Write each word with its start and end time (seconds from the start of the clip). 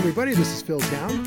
everybody. 0.00 0.32
This 0.32 0.50
is 0.50 0.62
Phil 0.62 0.80
Town. 0.80 1.26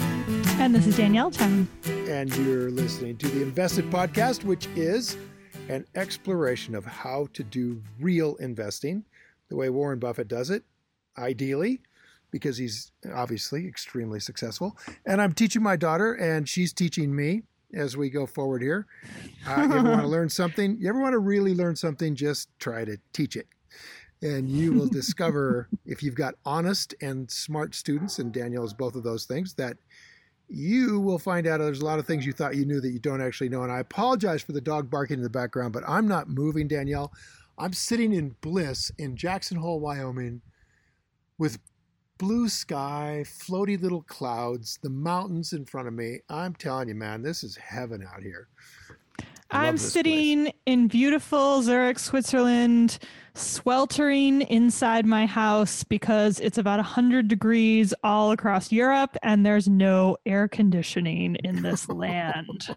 And 0.57 0.73
this 0.73 0.87
is 0.87 0.97
Danielle 0.97 1.29
Town. 1.29 1.67
And 1.85 2.35
you're 2.37 2.71
listening 2.71 3.17
to 3.17 3.27
the 3.27 3.43
Invested 3.43 3.87
Podcast, 3.91 4.45
which 4.45 4.65
is 4.75 5.15
an 5.69 5.85
exploration 5.93 6.73
of 6.73 6.83
how 6.83 7.27
to 7.33 7.43
do 7.43 7.79
real 7.99 8.35
investing 8.37 9.05
the 9.49 9.55
way 9.55 9.69
Warren 9.69 9.99
Buffett 9.99 10.27
does 10.27 10.49
it, 10.49 10.63
ideally, 11.19 11.81
because 12.31 12.57
he's 12.57 12.91
obviously 13.13 13.67
extremely 13.67 14.19
successful. 14.19 14.75
And 15.05 15.21
I'm 15.21 15.33
teaching 15.33 15.61
my 15.61 15.75
daughter, 15.75 16.15
and 16.15 16.49
she's 16.49 16.73
teaching 16.73 17.15
me 17.15 17.43
as 17.75 17.95
we 17.95 18.09
go 18.09 18.25
forward 18.25 18.63
here. 18.63 18.87
Uh, 19.47 19.55
you 19.57 19.63
ever 19.65 19.83
want 19.83 20.01
to 20.01 20.07
learn 20.17 20.29
something? 20.29 20.77
You 20.79 20.89
ever 20.89 20.99
want 20.99 21.13
to 21.13 21.19
really 21.19 21.53
learn 21.53 21.75
something? 21.75 22.15
Just 22.15 22.49
try 22.57 22.85
to 22.85 22.97
teach 23.13 23.35
it 23.35 23.45
and 24.23 24.49
you 24.49 24.71
will 24.71 24.87
discover 24.87 25.67
if 25.85 26.01
you've 26.01 26.15
got 26.15 26.35
honest 26.45 26.95
and 27.01 27.29
smart 27.29 27.75
students, 27.75 28.19
and 28.19 28.31
Danielle 28.31 28.63
is 28.63 28.73
both 28.73 28.95
of 28.95 29.03
those 29.03 29.25
things, 29.25 29.53
that 29.55 29.77
you 30.47 30.99
will 30.99 31.19
find 31.19 31.45
out 31.45 31.59
there's 31.59 31.81
a 31.81 31.85
lot 31.85 31.99
of 31.99 32.07
things 32.07 32.25
you 32.25 32.31
thought 32.31 32.55
you 32.55 32.65
knew 32.65 32.79
that 32.79 32.91
you 32.91 32.99
don't 32.99 33.21
actually 33.21 33.49
know. 33.49 33.63
And 33.63 33.71
I 33.71 33.79
apologize 33.79 34.41
for 34.41 34.53
the 34.53 34.61
dog 34.61 34.89
barking 34.89 35.17
in 35.17 35.23
the 35.23 35.29
background, 35.29 35.73
but 35.73 35.83
I'm 35.87 36.07
not 36.07 36.29
moving, 36.29 36.69
Danielle. 36.69 37.11
I'm 37.57 37.73
sitting 37.73 38.13
in 38.13 38.35
bliss 38.39 38.91
in 38.97 39.17
Jackson 39.17 39.57
Hole, 39.57 39.81
Wyoming, 39.81 40.41
with 41.37 41.59
blue 42.17 42.47
sky, 42.47 43.25
floaty 43.25 43.81
little 43.81 44.03
clouds, 44.03 44.79
the 44.81 44.89
mountains 44.89 45.51
in 45.51 45.65
front 45.65 45.89
of 45.89 45.93
me. 45.93 46.19
I'm 46.29 46.53
telling 46.53 46.87
you, 46.87 46.95
man, 46.95 47.23
this 47.23 47.43
is 47.43 47.57
heaven 47.57 48.07
out 48.09 48.23
here. 48.23 48.47
I'm 49.53 49.77
sitting 49.77 50.43
place. 50.43 50.53
in 50.65 50.87
beautiful 50.87 51.61
Zurich, 51.61 51.99
Switzerland, 51.99 52.99
sweltering 53.35 54.41
inside 54.41 55.05
my 55.05 55.25
house 55.25 55.83
because 55.83 56.39
it's 56.39 56.57
about 56.57 56.77
100 56.77 57.27
degrees 57.27 57.93
all 58.03 58.31
across 58.31 58.71
Europe 58.71 59.15
and 59.23 59.45
there's 59.45 59.67
no 59.67 60.17
air 60.25 60.47
conditioning 60.47 61.35
in 61.43 61.61
this 61.61 61.87
land. 61.89 62.75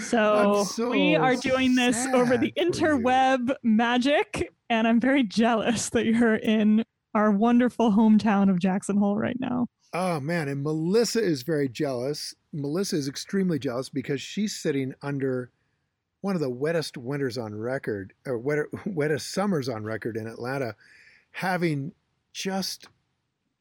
So, 0.00 0.64
so, 0.64 0.90
we 0.90 1.14
are 1.14 1.36
doing 1.36 1.76
this 1.76 2.06
over 2.12 2.36
the 2.36 2.52
interweb 2.58 3.54
magic, 3.62 4.52
and 4.68 4.88
I'm 4.88 4.98
very 4.98 5.22
jealous 5.22 5.90
that 5.90 6.06
you're 6.06 6.34
in 6.34 6.84
our 7.14 7.30
wonderful 7.30 7.92
hometown 7.92 8.50
of 8.50 8.58
Jackson 8.58 8.96
Hole 8.96 9.16
right 9.16 9.38
now. 9.38 9.68
Oh 9.92 10.20
man, 10.20 10.48
and 10.48 10.62
Melissa 10.62 11.20
is 11.22 11.42
very 11.42 11.68
jealous. 11.68 12.34
Melissa 12.52 12.96
is 12.96 13.08
extremely 13.08 13.58
jealous 13.58 13.88
because 13.88 14.20
she's 14.20 14.56
sitting 14.56 14.94
under 15.02 15.50
one 16.20 16.34
of 16.34 16.40
the 16.40 16.50
wettest 16.50 16.96
winters 16.96 17.38
on 17.38 17.54
record, 17.54 18.12
or 18.26 18.38
wetter, 18.38 18.68
wettest 18.86 19.32
summers 19.32 19.68
on 19.68 19.84
record 19.84 20.16
in 20.16 20.26
Atlanta, 20.26 20.74
having 21.30 21.92
just 22.32 22.88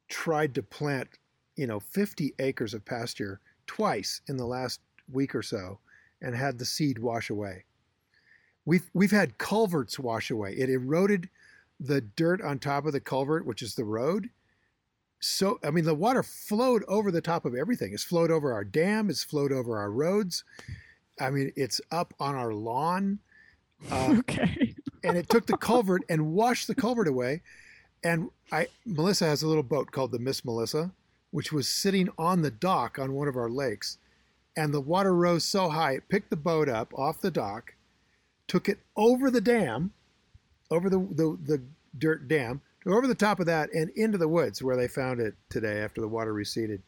tried 0.09 0.55
to 0.55 0.63
plant, 0.63 1.07
you 1.55 1.67
know, 1.67 1.79
50 1.79 2.33
acres 2.39 2.73
of 2.73 2.83
pasture 2.83 3.39
twice 3.67 4.21
in 4.27 4.37
the 4.37 4.45
last 4.45 4.81
week 5.11 5.35
or 5.35 5.43
so 5.43 5.79
and 6.21 6.35
had 6.35 6.57
the 6.57 6.65
seed 6.65 6.99
wash 6.99 7.29
away. 7.29 7.63
We've, 8.65 8.89
we've 8.93 9.11
had 9.11 9.37
culverts 9.37 9.97
wash 9.97 10.29
away. 10.29 10.53
It 10.53 10.69
eroded 10.69 11.29
the 11.79 12.01
dirt 12.01 12.41
on 12.41 12.59
top 12.59 12.85
of 12.85 12.93
the 12.93 12.99
culvert, 12.99 13.45
which 13.45 13.61
is 13.61 13.75
the 13.75 13.85
road. 13.85 14.29
So, 15.19 15.59
I 15.63 15.71
mean, 15.71 15.85
the 15.85 15.93
water 15.93 16.23
flowed 16.23 16.83
over 16.87 17.11
the 17.11 17.21
top 17.21 17.45
of 17.45 17.55
everything. 17.55 17.93
It's 17.93 18.03
flowed 18.03 18.31
over 18.31 18.53
our 18.53 18.63
dam, 18.63 19.09
it's 19.09 19.23
flowed 19.23 19.51
over 19.51 19.77
our 19.77 19.91
roads. 19.91 20.43
I 21.19 21.29
mean, 21.29 21.51
it's 21.55 21.81
up 21.91 22.13
on 22.19 22.35
our 22.35 22.53
lawn. 22.53 23.19
Uh, 23.91 24.15
okay. 24.19 24.75
and 25.03 25.17
it 25.17 25.29
took 25.29 25.45
the 25.45 25.57
culvert 25.57 26.03
and 26.09 26.33
washed 26.33 26.67
the 26.67 26.75
culvert 26.75 27.07
away. 27.07 27.41
And 28.03 28.29
I, 28.51 28.67
Melissa 28.85 29.25
has 29.25 29.43
a 29.43 29.47
little 29.47 29.63
boat 29.63 29.91
called 29.91 30.11
the 30.11 30.19
Miss 30.19 30.45
Melissa, 30.45 30.91
which 31.31 31.51
was 31.51 31.67
sitting 31.67 32.09
on 32.17 32.41
the 32.41 32.51
dock 32.51 32.97
on 32.97 33.13
one 33.13 33.27
of 33.27 33.35
our 33.35 33.49
lakes. 33.49 33.97
And 34.55 34.73
the 34.73 34.81
water 34.81 35.13
rose 35.13 35.43
so 35.43 35.69
high, 35.69 35.93
it 35.93 36.09
picked 36.09 36.29
the 36.29 36.35
boat 36.35 36.69
up 36.69 36.93
off 36.97 37.21
the 37.21 37.31
dock, 37.31 37.75
took 38.47 38.67
it 38.67 38.79
over 38.95 39.29
the 39.29 39.41
dam, 39.41 39.91
over 40.71 40.89
the, 40.89 40.99
the, 40.99 41.37
the 41.43 41.63
dirt 41.97 42.27
dam, 42.27 42.61
over 42.85 43.07
the 43.07 43.15
top 43.15 43.39
of 43.39 43.45
that, 43.47 43.71
and 43.73 43.89
into 43.91 44.17
the 44.17 44.27
woods 44.27 44.63
where 44.63 44.75
they 44.75 44.87
found 44.87 45.19
it 45.19 45.35
today 45.49 45.81
after 45.81 46.01
the 46.01 46.07
water 46.07 46.33
receded. 46.33 46.81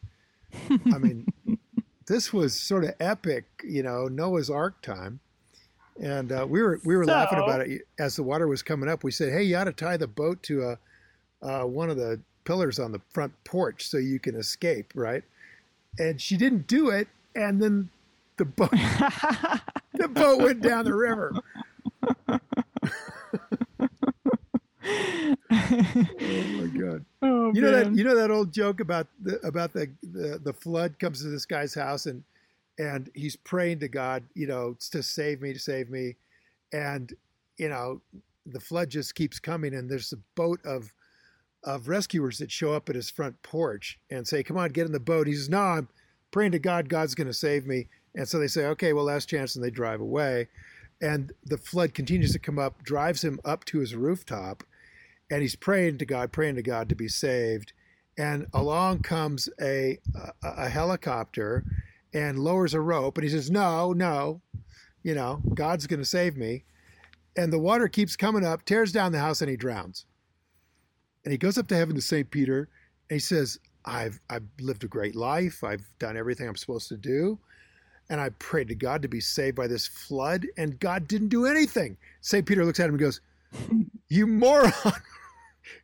I 0.70 0.98
mean, 0.98 1.26
this 2.06 2.32
was 2.32 2.54
sort 2.54 2.84
of 2.84 2.94
epic, 3.00 3.44
you 3.64 3.82
know, 3.82 4.08
Noah's 4.08 4.50
Ark 4.50 4.80
time. 4.82 5.20
And 6.00 6.32
uh, 6.32 6.46
we 6.48 6.62
were 6.62 6.80
we 6.84 6.96
were 6.96 7.04
so, 7.04 7.12
laughing 7.12 7.38
about 7.38 7.60
it 7.60 7.82
as 7.98 8.16
the 8.16 8.22
water 8.22 8.48
was 8.48 8.62
coming 8.62 8.88
up. 8.88 9.04
We 9.04 9.10
said, 9.10 9.32
"Hey, 9.32 9.42
you 9.42 9.56
ought 9.56 9.64
to 9.64 9.72
tie 9.72 9.98
the 9.98 10.06
boat 10.06 10.42
to 10.44 10.62
a 10.62 10.78
uh, 11.42 11.66
one 11.66 11.90
of 11.90 11.96
the 11.96 12.20
pillars 12.44 12.78
on 12.78 12.92
the 12.92 13.00
front 13.10 13.32
porch 13.44 13.86
so 13.86 13.98
you 13.98 14.18
can 14.18 14.34
escape, 14.34 14.92
right?" 14.94 15.22
And 15.98 16.18
she 16.18 16.38
didn't 16.38 16.66
do 16.66 16.88
it, 16.88 17.08
and 17.36 17.60
then 17.60 17.90
the 18.38 18.46
boat 18.46 18.70
the 19.92 20.08
boat 20.08 20.40
went 20.40 20.62
down 20.62 20.86
the 20.86 20.94
river. 20.94 21.34
Oh 24.84 25.36
my 25.50 26.66
god! 26.78 27.04
Oh, 27.24 27.52
you 27.54 27.60
know 27.60 27.70
that 27.70 27.94
you 27.94 28.04
know 28.04 28.16
that 28.16 28.30
old 28.30 28.52
joke 28.52 28.80
about 28.80 29.06
the 29.20 29.38
about 29.46 29.72
the, 29.72 29.90
the 30.02 30.40
the 30.42 30.52
flood 30.52 30.98
comes 30.98 31.22
to 31.22 31.28
this 31.28 31.46
guy's 31.46 31.74
house 31.74 32.06
and 32.06 32.22
and 32.78 33.10
he's 33.14 33.36
praying 33.36 33.80
to 33.80 33.88
God, 33.88 34.24
you 34.34 34.46
know, 34.46 34.76
to 34.90 35.02
save 35.02 35.40
me, 35.40 35.52
to 35.52 35.58
save 35.58 35.90
me, 35.90 36.16
and 36.72 37.12
you 37.58 37.68
know 37.68 38.00
the 38.46 38.60
flood 38.60 38.90
just 38.90 39.14
keeps 39.14 39.38
coming 39.38 39.74
and 39.74 39.88
there's 39.88 40.12
a 40.12 40.18
boat 40.34 40.60
of 40.64 40.92
of 41.64 41.86
rescuers 41.88 42.38
that 42.38 42.50
show 42.50 42.72
up 42.72 42.88
at 42.88 42.96
his 42.96 43.08
front 43.08 43.40
porch 43.42 44.00
and 44.10 44.26
say, 44.26 44.42
"Come 44.42 44.56
on, 44.56 44.70
get 44.70 44.86
in 44.86 44.92
the 44.92 45.00
boat." 45.00 45.26
He 45.26 45.34
says, 45.34 45.48
"No, 45.48 45.60
I'm 45.60 45.88
praying 46.32 46.52
to 46.52 46.58
God. 46.58 46.88
God's 46.88 47.14
going 47.14 47.28
to 47.28 47.34
save 47.34 47.66
me." 47.66 47.88
And 48.14 48.28
so 48.28 48.38
they 48.38 48.48
say, 48.48 48.66
"Okay, 48.66 48.92
well, 48.92 49.04
last 49.04 49.28
chance," 49.28 49.54
and 49.54 49.64
they 49.64 49.70
drive 49.70 50.00
away. 50.00 50.48
And 51.00 51.32
the 51.44 51.58
flood 51.58 51.94
continues 51.94 52.32
to 52.32 52.38
come 52.38 52.58
up, 52.58 52.82
drives 52.82 53.22
him 53.22 53.40
up 53.44 53.64
to 53.66 53.78
his 53.78 53.94
rooftop, 53.94 54.64
and 55.32 55.40
he's 55.40 55.56
praying 55.56 55.96
to 55.96 56.04
God, 56.04 56.30
praying 56.30 56.56
to 56.56 56.62
God 56.62 56.90
to 56.90 56.94
be 56.94 57.08
saved. 57.08 57.72
And 58.18 58.46
along 58.52 59.00
comes 59.00 59.48
a, 59.60 59.98
a, 60.14 60.32
a 60.42 60.68
helicopter 60.68 61.64
and 62.12 62.38
lowers 62.38 62.74
a 62.74 62.80
rope, 62.80 63.16
and 63.16 63.24
he 63.24 63.30
says, 63.30 63.50
"No, 63.50 63.94
no, 63.94 64.42
you 65.02 65.14
know, 65.14 65.40
God's 65.54 65.86
going 65.86 66.00
to 66.00 66.06
save 66.06 66.36
me." 66.36 66.64
And 67.34 67.50
the 67.50 67.58
water 67.58 67.88
keeps 67.88 68.14
coming 68.14 68.44
up, 68.44 68.66
tears 68.66 68.92
down 68.92 69.12
the 69.12 69.18
house, 69.18 69.40
and 69.40 69.48
he 69.48 69.56
drowns. 69.56 70.04
And 71.24 71.32
he 71.32 71.38
goes 71.38 71.56
up 71.56 71.66
to 71.68 71.76
heaven 71.76 71.94
to 71.94 72.02
St. 72.02 72.30
Peter, 72.30 72.68
and 73.08 73.16
he 73.16 73.18
says, 73.20 73.58
I've, 73.86 74.20
I've 74.28 74.44
lived 74.60 74.84
a 74.84 74.88
great 74.88 75.16
life. 75.16 75.64
I've 75.64 75.86
done 75.98 76.18
everything 76.18 76.46
I'm 76.46 76.56
supposed 76.56 76.88
to 76.88 76.96
do. 76.98 77.38
And 78.10 78.20
I 78.20 78.28
prayed 78.38 78.68
to 78.68 78.74
God 78.74 79.00
to 79.00 79.08
be 79.08 79.20
saved 79.20 79.56
by 79.56 79.66
this 79.66 79.86
flood, 79.86 80.46
and 80.58 80.78
God 80.78 81.08
didn't 81.08 81.28
do 81.28 81.46
anything. 81.46 81.96
St. 82.20 82.44
Peter 82.44 82.66
looks 82.66 82.80
at 82.80 82.88
him 82.88 82.96
and 82.96 83.00
goes, 83.00 83.22
You 84.08 84.26
moron. 84.26 84.72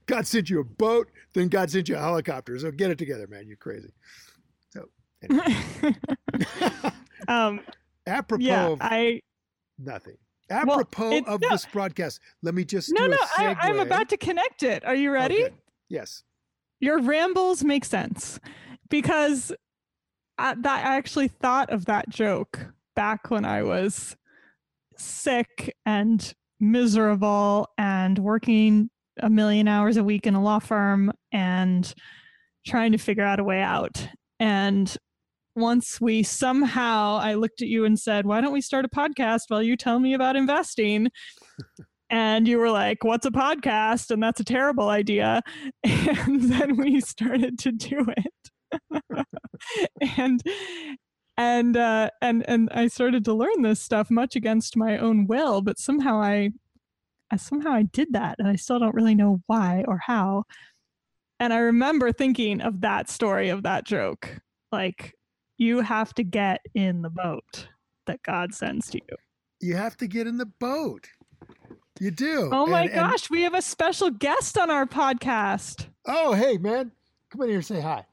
God 0.06 0.26
sent 0.26 0.50
you 0.50 0.60
a 0.60 0.64
boat, 0.64 1.10
then 1.34 1.48
God 1.48 1.70
sent 1.70 1.88
you 1.88 1.96
a 1.96 2.00
helicopter. 2.00 2.58
So 2.58 2.70
get 2.70 2.90
it 2.90 2.98
together, 2.98 3.26
man. 3.26 3.46
You're 3.46 3.56
crazy. 3.56 3.92
So, 4.70 4.88
anyway. 5.22 5.56
um, 7.28 7.60
apropos 8.06 8.44
yeah, 8.44 8.66
of 8.68 8.78
I 8.80 9.20
nothing. 9.78 10.16
Apropos 10.50 11.10
well, 11.10 11.24
of 11.26 11.40
no, 11.42 11.50
this 11.50 11.66
broadcast, 11.66 12.20
let 12.42 12.54
me 12.54 12.64
just 12.64 12.90
no, 12.92 13.06
no. 13.06 13.18
I, 13.36 13.68
am 13.68 13.80
about 13.80 14.08
to 14.10 14.16
connect 14.16 14.62
it. 14.62 14.84
Are 14.84 14.94
you 14.94 15.10
ready? 15.10 15.44
Okay. 15.44 15.54
Yes. 15.88 16.22
Your 16.80 17.00
rambles 17.00 17.64
make 17.64 17.84
sense 17.84 18.40
because 18.88 19.52
I, 20.38 20.54
that 20.54 20.86
I 20.86 20.96
actually 20.96 21.28
thought 21.28 21.70
of 21.70 21.84
that 21.84 22.08
joke 22.08 22.66
back 22.94 23.30
when 23.30 23.44
I 23.44 23.62
was 23.62 24.16
sick 24.96 25.76
and 25.84 26.32
miserable 26.60 27.68
and 27.76 28.18
working 28.18 28.90
a 29.22 29.30
million 29.30 29.68
hours 29.68 29.96
a 29.96 30.04
week 30.04 30.26
in 30.26 30.34
a 30.34 30.42
law 30.42 30.58
firm 30.58 31.12
and 31.32 31.92
trying 32.66 32.92
to 32.92 32.98
figure 32.98 33.24
out 33.24 33.40
a 33.40 33.44
way 33.44 33.60
out. 33.60 34.08
And 34.40 34.94
once 35.56 36.00
we 36.00 36.22
somehow, 36.22 37.18
I 37.18 37.34
looked 37.34 37.62
at 37.62 37.68
you 37.68 37.84
and 37.84 37.98
said, 37.98 38.26
Why 38.26 38.40
don't 38.40 38.52
we 38.52 38.60
start 38.60 38.84
a 38.84 38.88
podcast 38.88 39.44
while 39.48 39.62
you 39.62 39.76
tell 39.76 39.98
me 39.98 40.14
about 40.14 40.36
investing? 40.36 41.08
and 42.10 42.46
you 42.46 42.58
were 42.58 42.70
like, 42.70 43.04
What's 43.04 43.26
a 43.26 43.30
podcast? 43.30 44.10
And 44.10 44.22
that's 44.22 44.40
a 44.40 44.44
terrible 44.44 44.88
idea. 44.88 45.42
And 45.84 46.42
then 46.42 46.76
we 46.76 47.00
started 47.00 47.58
to 47.60 47.72
do 47.72 48.06
it. 48.16 49.26
and 50.18 50.42
and 51.36 51.76
uh, 51.76 52.10
and 52.20 52.44
and 52.48 52.68
I 52.72 52.88
started 52.88 53.24
to 53.24 53.32
learn 53.32 53.62
this 53.62 53.80
stuff 53.80 54.10
much 54.10 54.36
against 54.36 54.76
my 54.76 54.98
own 54.98 55.26
will, 55.26 55.62
but 55.62 55.78
somehow 55.78 56.20
I 56.20 56.50
I, 57.30 57.36
somehow 57.36 57.72
I 57.72 57.82
did 57.82 58.12
that 58.12 58.36
and 58.38 58.48
I 58.48 58.56
still 58.56 58.78
don't 58.78 58.94
really 58.94 59.14
know 59.14 59.42
why 59.46 59.84
or 59.86 59.98
how. 59.98 60.44
And 61.40 61.52
I 61.52 61.58
remember 61.58 62.12
thinking 62.12 62.60
of 62.60 62.80
that 62.80 63.08
story 63.08 63.48
of 63.48 63.62
that 63.62 63.84
joke. 63.84 64.40
Like, 64.72 65.14
you 65.56 65.80
have 65.80 66.14
to 66.14 66.24
get 66.24 66.60
in 66.74 67.02
the 67.02 67.10
boat 67.10 67.68
that 68.06 68.22
God 68.22 68.54
sends 68.54 68.90
to 68.90 68.98
you. 68.98 69.16
You 69.60 69.76
have 69.76 69.96
to 69.98 70.06
get 70.06 70.26
in 70.26 70.36
the 70.36 70.46
boat. 70.46 71.08
You 72.00 72.10
do. 72.10 72.48
Oh 72.52 72.66
my 72.66 72.82
and, 72.82 72.94
gosh, 72.94 73.28
and... 73.28 73.36
we 73.36 73.42
have 73.42 73.54
a 73.54 73.62
special 73.62 74.10
guest 74.10 74.56
on 74.56 74.70
our 74.70 74.86
podcast. 74.86 75.86
Oh, 76.06 76.32
hey, 76.32 76.58
man. 76.58 76.92
Come 77.30 77.42
in 77.42 77.48
here 77.48 77.58
and 77.58 77.66
say 77.66 77.80
hi. 77.80 78.06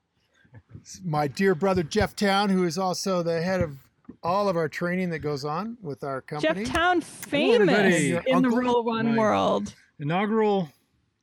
my 1.03 1.27
dear 1.27 1.55
brother 1.55 1.83
Jeff 1.83 2.15
Town, 2.15 2.49
who 2.49 2.63
is 2.63 2.77
also 2.77 3.23
the 3.23 3.41
head 3.41 3.61
of 3.61 3.84
all 4.25 4.49
of 4.49 4.57
our 4.57 4.67
training 4.67 5.11
that 5.11 5.19
goes 5.19 5.45
on 5.45 5.77
with 5.83 6.03
our 6.03 6.19
company. 6.19 6.65
Jeff 6.65 6.73
Town, 6.73 6.99
famous 6.99 7.69
in 7.69 8.33
Uncle, 8.33 8.41
the 8.41 8.57
Rule 8.57 8.83
One 8.83 9.15
world. 9.15 9.73
Inaugural 9.99 10.67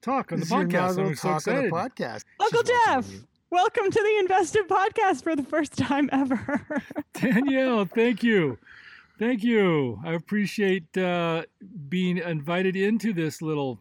talk 0.02 0.30
on 0.30 0.38
the 0.38 0.46
podcast. 0.46 0.98
I'm 0.98 1.16
so 1.16 1.34
excited. 1.34 1.72
podcast. 1.72 2.22
Uncle 2.38 2.62
Jeff, 2.62 3.10
welcome 3.50 3.90
to 3.90 4.00
the 4.00 4.18
Invested 4.20 4.68
Podcast 4.68 5.24
for 5.24 5.34
the 5.34 5.42
first 5.42 5.76
time 5.76 6.08
ever. 6.12 6.64
Danielle, 7.14 7.86
thank 7.86 8.22
you. 8.22 8.56
Thank 9.18 9.42
you. 9.42 10.00
I 10.04 10.12
appreciate 10.12 10.96
uh, 10.96 11.42
being 11.88 12.18
invited 12.18 12.76
into 12.76 13.12
this 13.12 13.42
little 13.42 13.80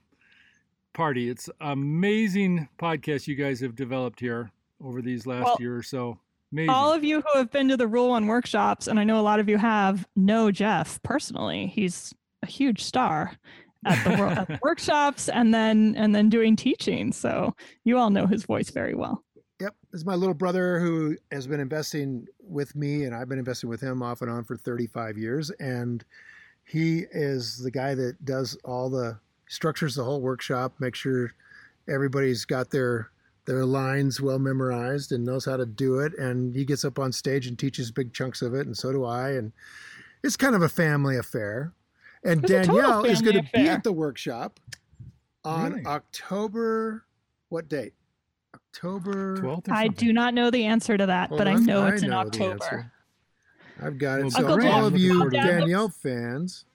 party. 0.94 1.30
It's 1.30 1.48
amazing 1.62 2.68
podcast 2.80 3.28
you 3.28 3.36
guys 3.36 3.60
have 3.60 3.76
developed 3.76 4.20
here 4.20 4.52
over 4.84 5.00
these 5.04 5.28
last 5.28 5.46
well, 5.46 5.58
year 5.60 5.78
or 5.78 5.84
so. 5.84 6.18
Amazing. 6.52 6.70
All 6.70 6.92
of 6.92 7.04
you 7.04 7.22
who 7.22 7.38
have 7.38 7.52
been 7.52 7.70
to 7.70 7.78
the 7.78 7.88
Rule 7.88 8.10
One 8.10 8.28
workshops, 8.28 8.88
and 8.88 9.00
I 9.00 9.04
know 9.04 9.20
a 9.20 9.22
lot 9.22 9.40
of 9.40 9.48
you 9.48 9.58
have, 9.58 10.06
know 10.16 10.52
Jeff 10.52 11.02
personally. 11.04 11.68
He's 11.68 12.14
a 12.44 12.48
huge 12.48 12.84
star 12.84 13.38
at 13.86 14.04
the, 14.04 14.12
at 14.12 14.48
the 14.48 14.60
workshops 14.64 15.30
and 15.30 15.54
then 15.54 15.96
and 15.98 16.14
then 16.14 16.30
doing 16.30 16.56
teaching. 16.56 17.14
So 17.14 17.56
you 17.86 17.98
all 17.98 18.10
know 18.10 18.28
his 18.28 18.44
voice 18.44 18.70
very 18.70 18.96
well. 18.96 19.24
Yep, 19.62 19.76
this 19.92 20.02
is 20.02 20.06
my 20.06 20.16
little 20.16 20.34
brother 20.34 20.80
who 20.80 21.16
has 21.32 21.46
been 21.46 21.60
investing 21.60 22.26
with 22.40 22.76
me, 22.76 23.04
and 23.04 23.16
I've 23.16 23.30
been 23.30 23.40
investing 23.40 23.70
with 23.70 23.80
him 23.80 24.02
off 24.02 24.22
and 24.22 24.32
on 24.32 24.44
for 24.44 24.58
35 24.58 25.18
years. 25.18 25.52
And 25.60 26.04
he 26.66 27.06
is 27.12 27.58
the 27.58 27.72
guy 27.72 27.94
that 27.94 28.26
does 28.26 28.58
all 28.66 28.90
the 28.90 29.20
structures 29.48 29.96
the 29.96 30.04
whole 30.04 30.22
workshop, 30.22 30.74
make 30.80 30.96
sure 30.96 31.34
everybody's 31.88 32.44
got 32.44 32.72
their 32.72 33.12
their 33.46 33.66
lines 33.66 34.22
well 34.22 34.40
memorized 34.40 35.12
and 35.12 35.26
knows 35.26 35.46
how 35.46 35.58
to 35.58 35.66
do 35.66 36.00
it. 36.00 36.18
And 36.18 36.56
he 36.56 36.66
gets 36.66 36.86
up 36.86 37.00
on 37.00 37.12
stage 37.12 37.48
and 37.48 37.58
teaches 37.58 37.92
big 37.92 38.14
chunks 38.14 38.42
of 38.42 38.54
it, 38.54 38.68
and 38.68 38.78
so 38.78 38.92
do 38.92 39.06
I. 39.06 39.32
And 39.32 39.52
it's 40.24 40.38
kind 40.38 40.56
of 40.56 40.62
a 40.62 40.70
family 40.70 41.18
affair. 41.18 41.74
And 42.24 42.44
it's 42.44 42.52
Danielle 42.52 43.04
is 43.06 43.22
going 43.22 43.44
to 43.44 43.50
be 43.54 43.68
at 43.68 43.84
the 43.84 43.92
workshop 43.92 44.60
on 45.44 45.74
really? 45.74 45.86
October 45.86 47.06
what 47.50 47.68
date? 47.68 47.94
October 48.56 49.38
12th. 49.38 49.72
I 49.72 49.88
do 49.88 50.14
not 50.14 50.34
know 50.34 50.50
the 50.50 50.66
answer 50.66 50.98
to 50.98 51.06
that, 51.06 51.30
but 51.30 51.48
I 51.48 51.56
know 51.56 51.88
it's 51.88 52.04
I 52.04 52.08
know 52.08 52.22
in 52.22 52.28
October. 52.28 52.92
I've 53.82 53.98
got 53.98 54.20
it. 54.20 54.24
Well, 54.24 54.32
so 54.32 54.38
Uncle 54.48 54.72
all 54.72 54.82
Dad, 54.90 54.94
of 54.94 54.98
you 54.98 55.30
Danielle 55.30 55.84
looks, 55.84 55.98
fans. 55.98 56.66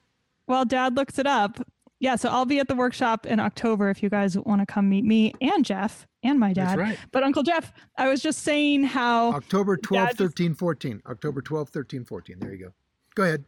Well, 0.45 0.65
Dad 0.65 0.95
looks 0.95 1.17
it 1.17 1.25
up 1.25 1.65
yeah, 1.99 2.15
so 2.15 2.29
I'll 2.29 2.45
be 2.45 2.59
at 2.59 2.67
the 2.67 2.75
workshop 2.75 3.25
in 3.25 3.39
October 3.39 3.89
if 3.89 4.03
you 4.03 4.09
guys 4.09 4.37
want 4.37 4.61
to 4.61 4.65
come 4.65 4.89
meet 4.89 5.03
me 5.03 5.33
and 5.41 5.65
Jeff 5.65 6.06
and 6.23 6.39
my 6.39 6.53
dad. 6.53 6.77
Right. 6.77 6.97
But 7.11 7.23
Uncle 7.23 7.43
Jeff, 7.43 7.73
I 7.97 8.09
was 8.09 8.21
just 8.21 8.43
saying 8.43 8.83
how 8.83 9.33
October 9.33 9.77
12, 9.77 10.11
13, 10.11 10.55
14. 10.55 11.01
October 11.07 11.41
12, 11.41 11.69
13, 11.69 12.05
14. 12.05 12.39
There 12.39 12.53
you 12.53 12.65
go. 12.65 12.73
Go 13.17 13.23
ahead. 13.23 13.45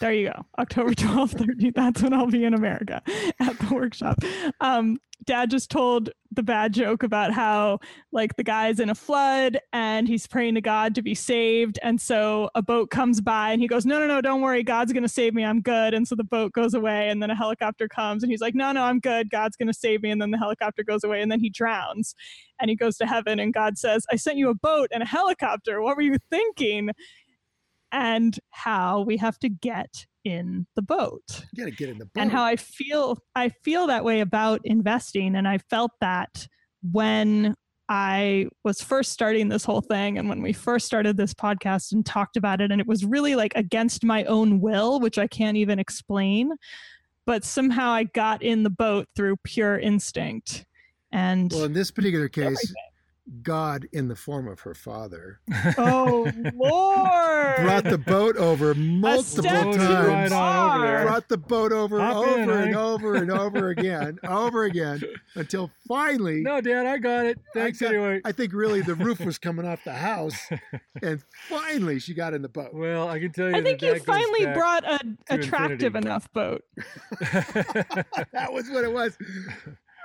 There 0.00 0.14
you 0.14 0.28
go. 0.30 0.46
October 0.58 0.90
12th, 0.94 1.34
13th. 1.34 1.74
That's 1.74 2.02
when 2.02 2.14
I'll 2.14 2.26
be 2.26 2.42
in 2.42 2.54
America 2.54 3.02
at 3.38 3.58
the 3.58 3.74
workshop. 3.74 4.18
Um, 4.62 4.98
Dad 5.26 5.50
just 5.50 5.70
told 5.70 6.08
the 6.32 6.42
bad 6.42 6.72
joke 6.72 7.02
about 7.02 7.32
how, 7.34 7.80
like, 8.12 8.36
the 8.36 8.42
guy's 8.42 8.80
in 8.80 8.88
a 8.88 8.94
flood 8.94 9.58
and 9.74 10.08
he's 10.08 10.26
praying 10.26 10.54
to 10.54 10.62
God 10.62 10.94
to 10.94 11.02
be 11.02 11.14
saved. 11.14 11.78
And 11.82 12.00
so 12.00 12.48
a 12.54 12.62
boat 12.62 12.88
comes 12.90 13.20
by 13.20 13.52
and 13.52 13.60
he 13.60 13.68
goes, 13.68 13.84
No, 13.84 13.98
no, 13.98 14.06
no, 14.06 14.22
don't 14.22 14.40
worry. 14.40 14.62
God's 14.62 14.94
going 14.94 15.02
to 15.02 15.08
save 15.08 15.34
me. 15.34 15.44
I'm 15.44 15.60
good. 15.60 15.92
And 15.92 16.08
so 16.08 16.14
the 16.14 16.24
boat 16.24 16.52
goes 16.52 16.72
away. 16.72 17.10
And 17.10 17.22
then 17.22 17.30
a 17.30 17.36
helicopter 17.36 17.86
comes 17.86 18.22
and 18.22 18.32
he's 18.32 18.40
like, 18.40 18.54
No, 18.54 18.72
no, 18.72 18.84
I'm 18.84 19.00
good. 19.00 19.28
God's 19.28 19.58
going 19.58 19.68
to 19.68 19.74
save 19.74 20.02
me. 20.02 20.10
And 20.10 20.20
then 20.20 20.30
the 20.30 20.38
helicopter 20.38 20.82
goes 20.82 21.04
away 21.04 21.20
and 21.20 21.30
then 21.30 21.40
he 21.40 21.50
drowns 21.50 22.14
and 22.58 22.70
he 22.70 22.76
goes 22.76 22.96
to 22.96 23.06
heaven. 23.06 23.38
And 23.38 23.52
God 23.52 23.76
says, 23.76 24.06
I 24.10 24.16
sent 24.16 24.38
you 24.38 24.48
a 24.48 24.54
boat 24.54 24.88
and 24.92 25.02
a 25.02 25.06
helicopter. 25.06 25.82
What 25.82 25.96
were 25.96 26.02
you 26.02 26.16
thinking? 26.30 26.90
And 27.94 28.38
how 28.50 29.02
we 29.02 29.16
have 29.16 29.38
to 29.38 29.48
get 29.48 30.04
in 30.24 30.66
the 30.74 30.82
boat. 30.82 31.44
You 31.52 31.64
got 31.64 31.70
to 31.70 31.76
get 31.76 31.88
in 31.88 31.98
the 31.98 32.06
boat. 32.06 32.20
And 32.20 32.30
how 32.30 32.42
I 32.42 32.56
feel 32.56 33.18
I 33.36 33.50
feel 33.62 33.86
that 33.86 34.04
way 34.04 34.20
about 34.20 34.60
investing 34.64 35.36
and 35.36 35.46
I 35.46 35.58
felt 35.70 35.92
that 36.00 36.46
when 36.82 37.54
I 37.88 38.48
was 38.64 38.82
first 38.82 39.12
starting 39.12 39.48
this 39.48 39.64
whole 39.64 39.80
thing 39.80 40.18
and 40.18 40.28
when 40.28 40.42
we 40.42 40.52
first 40.52 40.86
started 40.86 41.16
this 41.16 41.34
podcast 41.34 41.92
and 41.92 42.04
talked 42.04 42.36
about 42.36 42.60
it 42.60 42.72
and 42.72 42.80
it 42.80 42.86
was 42.86 43.04
really 43.04 43.36
like 43.36 43.52
against 43.54 44.04
my 44.04 44.24
own 44.24 44.60
will, 44.60 44.98
which 45.00 45.18
I 45.18 45.28
can't 45.28 45.56
even 45.56 45.78
explain, 45.78 46.52
but 47.26 47.44
somehow 47.44 47.90
I 47.90 48.04
got 48.04 48.42
in 48.42 48.64
the 48.64 48.70
boat 48.70 49.06
through 49.14 49.36
pure 49.44 49.78
instinct. 49.78 50.64
And 51.12 51.52
well, 51.52 51.64
in 51.64 51.74
this 51.74 51.92
particular 51.92 52.28
case, 52.28 52.44
everything. 52.44 52.74
God 53.42 53.88
in 53.92 54.08
the 54.08 54.16
form 54.16 54.48
of 54.48 54.60
her 54.60 54.74
father. 54.74 55.40
Oh 55.78 56.30
Lord! 56.54 57.56
Brought 57.56 57.84
the 57.84 57.98
boat 57.98 58.36
over 58.36 58.74
multiple 58.74 59.74
times. 59.74 60.30
Right 60.30 61.02
Brought 61.04 61.28
the 61.28 61.38
boat 61.38 61.72
over 61.72 62.00
Hop 62.00 62.16
over 62.16 62.42
in, 62.42 62.50
and 62.50 62.76
over 62.76 63.14
and 63.14 63.30
over 63.30 63.70
again, 63.70 64.18
over 64.24 64.64
again, 64.64 65.00
until 65.36 65.70
finally. 65.88 66.42
No, 66.42 66.60
Dad, 66.60 66.86
I 66.86 66.98
got 66.98 67.24
it. 67.24 67.38
Thanks 67.54 67.80
I 67.80 67.86
got, 67.86 67.94
anyway. 67.94 68.20
I 68.24 68.32
think 68.32 68.52
really 68.52 68.82
the 68.82 68.94
roof 68.94 69.20
was 69.20 69.38
coming 69.44 69.66
off 69.66 69.82
the 69.84 69.94
house, 69.94 70.38
and 71.02 71.22
finally 71.48 71.98
she 72.00 72.12
got 72.12 72.34
in 72.34 72.42
the 72.42 72.48
boat. 72.48 72.74
Well, 72.74 73.08
I 73.08 73.20
can 73.20 73.32
tell 73.32 73.48
you. 73.48 73.56
I 73.56 73.62
think 73.62 73.80
you 73.80 73.98
finally 74.00 74.46
brought 74.52 74.84
an 74.86 75.18
attractive 75.30 75.96
infinity. 75.96 76.08
enough 76.08 76.32
boat. 76.32 76.62
that 77.20 78.52
was 78.52 78.68
what 78.70 78.84
it 78.84 78.92
was. 78.92 79.16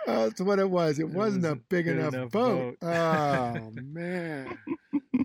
Oh, 0.07 0.24
that's 0.24 0.42
what 0.42 0.60
it 0.60 0.69
was. 0.69 1.00
It, 1.00 1.04
it 1.04 1.10
wasn't 1.10 1.44
was 1.44 1.51
a 1.51 1.56
big 1.56 1.88
enough, 1.88 2.13
enough 2.13 2.31
boat. 2.31 2.80
boat. 2.80 2.88
oh 2.88 3.72
man. 3.84 4.57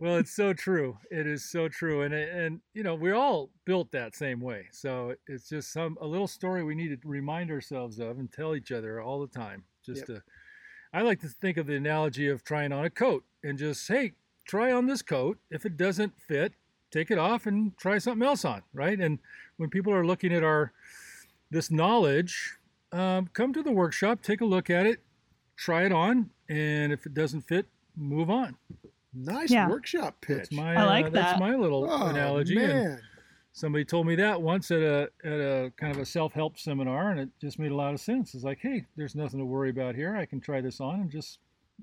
Well, 0.00 0.17
it's 0.17 0.35
so 0.35 0.53
true. 0.53 0.99
It 1.11 1.26
is 1.26 1.49
so 1.49 1.69
true, 1.69 2.03
and 2.03 2.12
and 2.12 2.61
you 2.75 2.82
know 2.82 2.94
we're 2.94 3.15
all 3.15 3.50
built 3.65 3.91
that 3.93 4.15
same 4.15 4.41
way. 4.41 4.67
So 4.73 5.15
it's 5.26 5.49
just 5.49 5.73
some 5.73 5.97
a 6.00 6.06
little 6.06 6.26
story 6.26 6.62
we 6.62 6.75
need 6.75 6.88
to 6.88 7.09
remind 7.09 7.50
ourselves 7.50 7.99
of 7.99 8.19
and 8.19 8.31
tell 8.31 8.55
each 8.55 8.73
other 8.73 9.00
all 9.00 9.21
the 9.21 9.26
time. 9.26 9.65
Just 9.85 10.00
yep. 10.00 10.19
to, 10.19 10.23
I 10.93 11.03
like 11.03 11.20
to 11.20 11.29
think 11.29 11.56
of 11.56 11.67
the 11.67 11.77
analogy 11.77 12.29
of 12.29 12.44
trying 12.44 12.73
on 12.73 12.85
a 12.85 12.91
coat 12.91 13.25
and 13.43 13.56
just 13.56 13.88
hey, 13.88 14.12
try 14.47 14.73
on 14.73 14.87
this 14.87 15.03
coat. 15.03 15.38
If 15.50 15.65
it 15.65 15.77
doesn't 15.77 16.20
fit, 16.20 16.53
take 16.91 17.11
it 17.11 17.19
off 17.19 17.47
and 17.47 17.77
try 17.79 17.99
something 17.99 18.27
else 18.27 18.44
on. 18.44 18.62
Right. 18.73 18.99
And 18.99 19.20
when 19.56 19.70
people 19.70 19.94
are 19.94 20.06
looking 20.06 20.32
at 20.32 20.44
our 20.44 20.73
this 21.50 21.70
knowledge 21.70 22.59
um, 22.94 23.29
come 23.32 23.52
to 23.52 23.62
the 23.62 23.73
workshop, 23.73 24.23
take 24.23 24.41
a 24.41 24.44
look 24.44 24.70
at 24.70 24.87
it, 24.87 25.00
try 25.56 25.84
it 25.84 25.93
on, 25.93 26.31
and 26.48 26.93
if 26.93 27.06
it 27.06 27.15
doesn't 27.15 27.43
fit, 27.43 27.67
move 27.96 28.31
on. 28.31 28.56
Nice 29.13 29.51
yeah. 29.51 29.69
workshop 29.69 30.17
pitch. 30.20 30.36
That's 30.36 30.53
my, 30.53 30.74
I 30.74 30.84
like 30.84 31.06
uh, 31.06 31.10
that. 31.10 31.22
That's 31.22 31.41
my 31.41 31.55
little 31.55 31.89
oh, 31.91 32.06
analogy. 32.06 32.56
Man. 32.56 32.70
And 32.70 33.01
somebody 33.53 33.84
told 33.84 34.06
me 34.06 34.17
that 34.17 34.41
once 34.41 34.70
at 34.70 34.81
a 34.81 35.08
at 35.24 35.32
a 35.32 35.72
kind 35.77 35.93
of 35.94 36.01
a 36.01 36.06
self 36.06 36.32
help 36.32 36.58
seminar, 36.58 37.10
and 37.10 37.20
it 37.20 37.29
just 37.41 37.58
made 37.58 37.70
a 37.70 37.77
lot 37.77 37.94
of 37.94 38.01
sense. 38.01 38.34
It's 38.34 38.44
like, 38.44 38.58
hey, 38.60 38.86
there's 38.96 39.15
nothing 39.15 39.39
to 39.39 39.44
worry 39.44 39.70
about 39.70 39.94
here. 39.94 40.17
I 40.17 40.27
can 40.27 40.41
try 40.41 40.60
this 40.60 40.81
on 40.81 41.01
and 41.01 41.10
just 41.10 41.39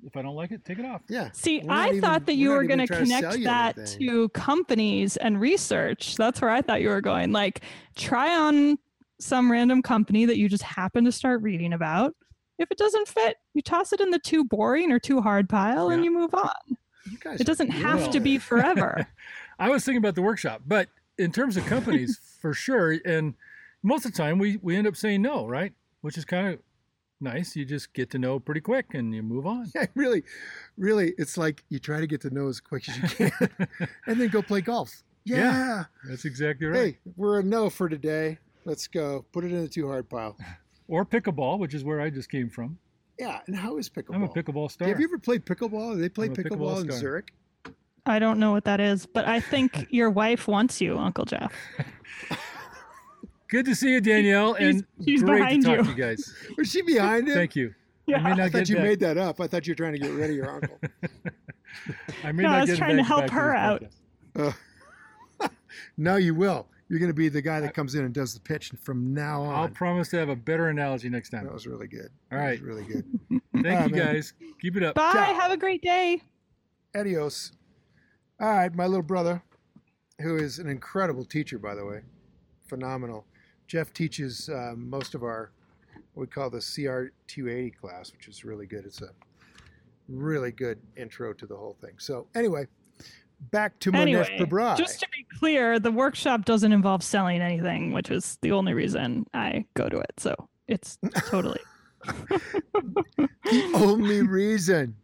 if 0.06 0.16
I 0.16 0.22
don't 0.22 0.36
like 0.36 0.52
it, 0.52 0.64
take 0.64 0.80
it 0.80 0.86
off. 0.86 1.02
Yeah. 1.10 1.30
See, 1.34 1.62
I 1.68 1.90
even, 1.90 2.02
thought 2.02 2.26
that 2.26 2.36
you 2.36 2.50
were 2.50 2.64
going 2.64 2.80
to 2.80 2.88
connect 2.88 3.44
that 3.44 3.78
anything. 3.78 4.08
to 4.08 4.30
companies 4.30 5.18
and 5.18 5.40
research. 5.40 6.16
That's 6.16 6.42
where 6.42 6.50
I 6.50 6.62
thought 6.62 6.82
you 6.82 6.90
were 6.90 7.02
going. 7.02 7.32
Like, 7.32 7.62
try 7.96 8.36
on 8.36 8.78
some 9.22 9.52
random 9.52 9.82
company 9.82 10.26
that 10.26 10.38
you 10.38 10.50
just 10.50 10.64
happen 10.64 11.06
to 11.06 11.12
start 11.12 11.42
reading 11.42 11.74
about. 11.74 12.16
If 12.58 12.72
it 12.72 12.78
doesn't 12.78 13.08
fit, 13.08 13.38
you 13.54 13.62
toss 13.62 13.94
it 13.94 14.02
in 14.02 14.12
the 14.12 14.20
too 14.20 14.44
boring 14.44 14.92
or 14.92 15.00
too 15.00 15.22
hard 15.22 15.50
pile 15.50 15.90
yeah. 15.90 15.96
and 15.96 16.06
you 16.06 16.12
move 16.12 16.34
on. 16.34 16.78
You 17.10 17.18
it 17.26 17.48
doesn't 17.48 17.70
have 17.70 18.12
to 18.12 18.20
be 18.20 18.38
forever. 18.38 19.08
I 19.60 19.70
was 19.70 19.84
thinking 19.84 19.98
about 19.98 20.16
the 20.16 20.22
workshop, 20.22 20.62
but 20.68 20.88
in 21.18 21.32
terms 21.32 21.58
of 21.58 21.66
companies, 21.66 22.20
for 22.42 22.54
sure. 22.54 22.98
And 23.06 23.34
most 23.84 24.06
of 24.06 24.12
the 24.12 24.18
time, 24.18 24.38
we, 24.38 24.58
we 24.62 24.76
end 24.76 24.88
up 24.88 24.96
saying 24.96 25.22
no, 25.22 25.48
right? 25.48 25.74
Which 26.02 26.18
is 26.18 26.26
kind 26.26 26.48
of 26.48 26.60
nice. 27.20 27.56
You 27.56 27.66
just 27.66 27.94
get 27.94 28.10
to 28.12 28.20
know 28.20 28.40
pretty 28.40 28.62
quick 28.62 28.94
and 28.94 29.14
you 29.14 29.24
move 29.24 29.46
on. 29.46 29.72
Yeah, 29.76 29.86
really, 29.96 30.24
really, 30.78 31.14
it's 31.18 31.38
like 31.38 31.64
you 31.70 31.80
try 31.80 32.00
to 32.00 32.08
get 32.08 32.22
to 32.22 32.30
know 32.30 32.48
as 32.48 32.60
quick 32.60 32.88
as 32.90 32.98
you 32.98 33.30
can 33.30 33.68
and 34.08 34.20
then 34.20 34.30
go 34.30 34.42
play 34.42 34.62
golf. 34.62 35.04
Yeah. 35.24 35.38
yeah. 35.38 35.84
That's 36.08 36.26
exactly 36.26 36.68
right. 36.68 36.94
Hey, 36.94 37.12
we're 37.16 37.40
a 37.40 37.44
no 37.44 37.70
for 37.70 37.88
today. 37.90 38.40
Let's 38.66 38.88
go. 38.88 39.26
Put 39.32 39.44
it 39.44 39.52
in 39.52 39.62
the 39.62 39.68
too 39.68 39.88
hard 39.88 40.10
pile. 40.10 40.38
or 40.88 41.06
pickleball, 41.06 41.60
which 41.60 41.74
is 41.74 41.84
where 41.84 42.02
I 42.02 42.10
just 42.10 42.30
came 42.30 42.50
from. 42.50 42.78
Yeah, 43.20 43.40
and 43.48 43.56
how 43.56 43.78
is 43.78 43.90
pickleball? 43.90 44.16
I'm 44.16 44.24
a 44.24 44.30
pickleball 44.30 44.72
star. 44.72 44.88
Have 44.88 45.00
you 45.00 45.06
ever 45.06 45.20
played 45.20 45.46
pickleball? 45.46 46.00
They 46.00 46.10
play 46.10 46.30
pickleball, 46.30 46.82
pickleball 46.82 46.82
in 46.82 46.92
Zurich. 46.92 47.34
I 48.06 48.20
don't 48.20 48.40
know 48.40 48.52
what 48.52 48.66
that 48.66 48.80
is, 48.80 49.06
but 49.06 49.28
I 49.28 49.40
think 49.40 49.88
your 49.92 50.10
wife 50.10 50.48
wants 50.48 50.82
you, 50.82 50.98
Uncle 50.98 51.26
Jeff. 51.26 51.54
Good 53.48 53.66
to 53.66 53.76
see 53.76 53.92
you, 53.92 54.02
Danielle, 54.02 54.54
and 54.54 54.86
she's 55.04 55.22
great 55.22 55.62
to 55.62 55.62
talk 55.62 55.78
you. 55.78 55.84
to 55.84 55.90
you 55.90 55.96
guys. 55.96 56.34
Was 56.58 56.72
she 56.72 56.82
behind 56.82 57.28
him? 57.28 57.36
Thank 57.36 57.56
you. 57.56 57.76
Yeah. 58.08 58.26
I, 58.26 58.46
I 58.46 58.50
thought 58.50 58.70
you 58.70 58.76
that. 58.76 58.84
made 58.84 59.00
that 59.02 59.18
up. 59.18 59.42
I 59.42 59.48
thought 59.48 59.68
you 59.68 59.72
were 59.72 59.76
trying 59.76 59.92
to 59.92 60.00
get 60.00 60.12
rid 60.12 60.30
of 60.30 60.36
your 60.36 60.50
uncle. 60.50 60.80
I 62.24 62.32
may 62.32 62.44
no, 62.44 62.50
not 62.50 62.60
I 62.60 62.62
was 62.72 62.78
trying 62.78 62.96
to 62.96 63.04
help 63.04 63.30
her 63.30 63.54
out. 63.54 63.84
Uh, 64.38 64.52
no, 65.98 66.16
you 66.16 66.34
will. 66.34 66.68
You're 66.92 67.00
going 67.00 67.08
to 67.08 67.14
be 67.14 67.30
the 67.30 67.42
guy 67.42 67.62
that 67.62 67.74
comes 67.74 67.96
in 67.96 68.04
and 68.04 68.14
does 68.14 68.34
the 68.34 68.42
pitch 68.42 68.74
from 68.82 69.14
now 69.14 69.44
on. 69.44 69.56
I'll 69.56 69.70
promise 69.70 70.10
to 70.10 70.18
have 70.18 70.28
a 70.28 70.36
better 70.36 70.68
analogy 70.68 71.08
next 71.08 71.30
time. 71.30 71.46
That 71.46 71.54
was 71.54 71.66
really 71.66 71.88
good. 71.88 72.10
All 72.34 72.38
right. 72.38 72.62
really 72.62 72.84
good. 72.84 73.06
Thank 73.64 73.92
you, 73.92 73.96
guys. 73.96 74.34
Keep 74.62 74.76
it 74.76 74.84
up. 74.84 74.96
Bye. 74.96 75.14
Ciao. 75.14 75.34
Have 75.40 75.52
a 75.54 75.58
great 75.58 75.82
day. 75.82 76.22
Adios. 76.94 77.54
All 78.42 78.50
right, 78.50 78.76
my 78.76 78.88
little 78.88 79.04
brother, 79.04 79.42
who 80.20 80.36
is 80.36 80.60
an 80.60 80.68
incredible 80.68 81.24
teacher, 81.24 81.58
by 81.58 81.76
the 81.76 81.86
way, 81.86 82.02
phenomenal. 82.68 83.26
Jeff 83.68 83.94
teaches 83.94 84.50
uh, 84.50 84.74
most 84.76 85.16
of 85.16 85.24
our 85.24 85.54
what 86.14 86.24
we 86.24 86.28
call 86.28 86.50
the 86.50 86.60
CR 86.60 87.14
280 87.28 87.72
class, 87.72 88.12
which 88.12 88.28
is 88.28 88.44
really 88.44 88.66
good. 88.66 88.84
It's 88.86 89.02
a 89.02 89.12
really 90.10 90.52
good 90.52 90.78
intro 90.98 91.32
to 91.32 91.46
the 91.46 91.56
whole 91.56 91.78
thing. 91.80 91.94
So 92.00 92.28
anyway, 92.36 92.68
back 93.52 93.80
to 93.80 93.94
anyway, 93.94 94.24
Mohnish 94.24 94.48
Pabrai. 94.48 94.78
Just 94.78 95.00
to 95.00 95.08
be 95.16 95.26
clear, 95.40 95.80
the 95.80 95.92
workshop 95.92 96.46
doesn't 96.46 96.72
involve 96.72 97.04
selling 97.04 97.42
anything, 97.42 97.92
which 97.92 98.12
is 98.12 98.38
the 98.42 98.52
only 98.52 98.74
reason 98.74 99.26
I 99.34 99.66
go 99.74 99.90
to 99.90 99.98
it. 99.98 100.14
So 100.18 100.36
it's 100.68 100.98
totally 101.28 101.60
the 102.06 103.72
only 103.76 104.22
reason. 104.22 104.96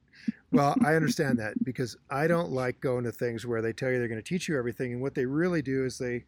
Well, 0.51 0.75
I 0.85 0.95
understand 0.95 1.37
that 1.39 1.61
because 1.63 1.97
I 2.09 2.27
don't 2.27 2.51
like 2.51 2.79
going 2.79 3.03
to 3.03 3.11
things 3.11 3.45
where 3.45 3.61
they 3.61 3.73
tell 3.73 3.91
you 3.91 3.99
they're 3.99 4.07
going 4.07 4.21
to 4.21 4.27
teach 4.27 4.47
you 4.47 4.57
everything, 4.57 4.93
and 4.93 5.01
what 5.01 5.13
they 5.13 5.25
really 5.25 5.61
do 5.61 5.85
is 5.85 5.97
they 5.97 6.23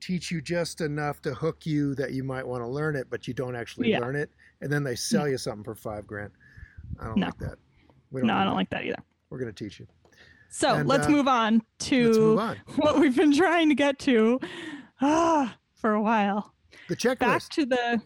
teach 0.00 0.32
you 0.32 0.40
just 0.40 0.80
enough 0.80 1.22
to 1.22 1.32
hook 1.32 1.64
you 1.64 1.94
that 1.94 2.12
you 2.12 2.24
might 2.24 2.46
want 2.46 2.62
to 2.62 2.66
learn 2.66 2.96
it, 2.96 3.06
but 3.08 3.28
you 3.28 3.34
don't 3.34 3.54
actually 3.54 3.90
yeah. 3.90 4.00
learn 4.00 4.16
it, 4.16 4.30
and 4.60 4.72
then 4.72 4.82
they 4.82 4.96
sell 4.96 5.26
mm. 5.26 5.30
you 5.30 5.38
something 5.38 5.62
for 5.62 5.76
five 5.76 6.06
grand. 6.06 6.32
I 7.00 7.06
don't 7.06 7.18
no. 7.18 7.26
like 7.26 7.38
that. 7.38 7.58
Don't 8.12 8.24
no, 8.24 8.34
I 8.34 8.42
don't 8.42 8.52
that. 8.52 8.56
like 8.56 8.70
that 8.70 8.84
either. 8.84 9.02
We're 9.30 9.38
going 9.38 9.52
to 9.52 9.64
teach 9.64 9.78
you. 9.78 9.86
So 10.52 10.74
and, 10.74 10.88
let's 10.88 11.06
uh, 11.06 11.10
move 11.10 11.28
on 11.28 11.62
to 11.80 12.12
move 12.12 12.38
on. 12.38 12.56
what 12.76 13.00
we've 13.00 13.16
been 13.16 13.34
trying 13.34 13.70
to 13.70 13.74
get 13.74 13.98
to 14.00 14.38
ah, 15.00 15.56
for 15.74 15.94
a 15.94 16.02
while. 16.02 16.54
The 16.88 16.96
checklist. 16.96 17.18
Back 17.18 17.48
to 17.50 17.66
the 17.66 18.02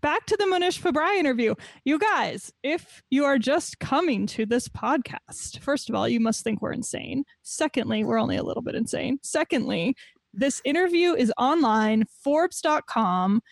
back 0.00 0.24
to 0.26 0.36
the 0.36 0.44
Mohnish 0.44 0.80
Pabrai 0.80 1.18
interview. 1.18 1.56
You 1.84 1.98
guys, 1.98 2.52
if 2.62 3.02
you 3.10 3.24
are 3.24 3.38
just 3.38 3.80
coming 3.80 4.26
to 4.28 4.46
this 4.46 4.68
podcast, 4.68 5.58
first 5.58 5.90
of 5.90 5.96
all, 5.96 6.08
you 6.08 6.20
must 6.20 6.44
think 6.44 6.62
we're 6.62 6.72
insane. 6.72 7.24
Secondly, 7.42 8.04
we're 8.04 8.20
only 8.20 8.36
a 8.36 8.44
little 8.44 8.62
bit 8.62 8.76
insane. 8.76 9.18
Secondly, 9.22 9.96
this 10.32 10.62
interview 10.64 11.14
is 11.14 11.32
online, 11.38 12.04
Forbes.com. 12.22 13.42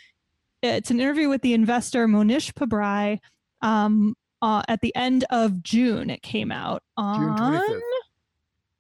It's 0.62 0.92
an 0.92 1.00
interview 1.00 1.28
with 1.28 1.42
the 1.42 1.54
investor 1.54 2.07
Mohnish 2.07 2.52
Pabrai. 2.52 3.18
Um, 3.62 4.14
uh, 4.40 4.62
at 4.68 4.80
the 4.80 4.95
end 4.95 5.25
of 5.30 5.62
June, 5.64 6.11
it 6.11 6.23
came 6.23 6.52
out 6.52 6.85
on 6.97 7.37
June 7.37 7.61
25th. 7.61 7.80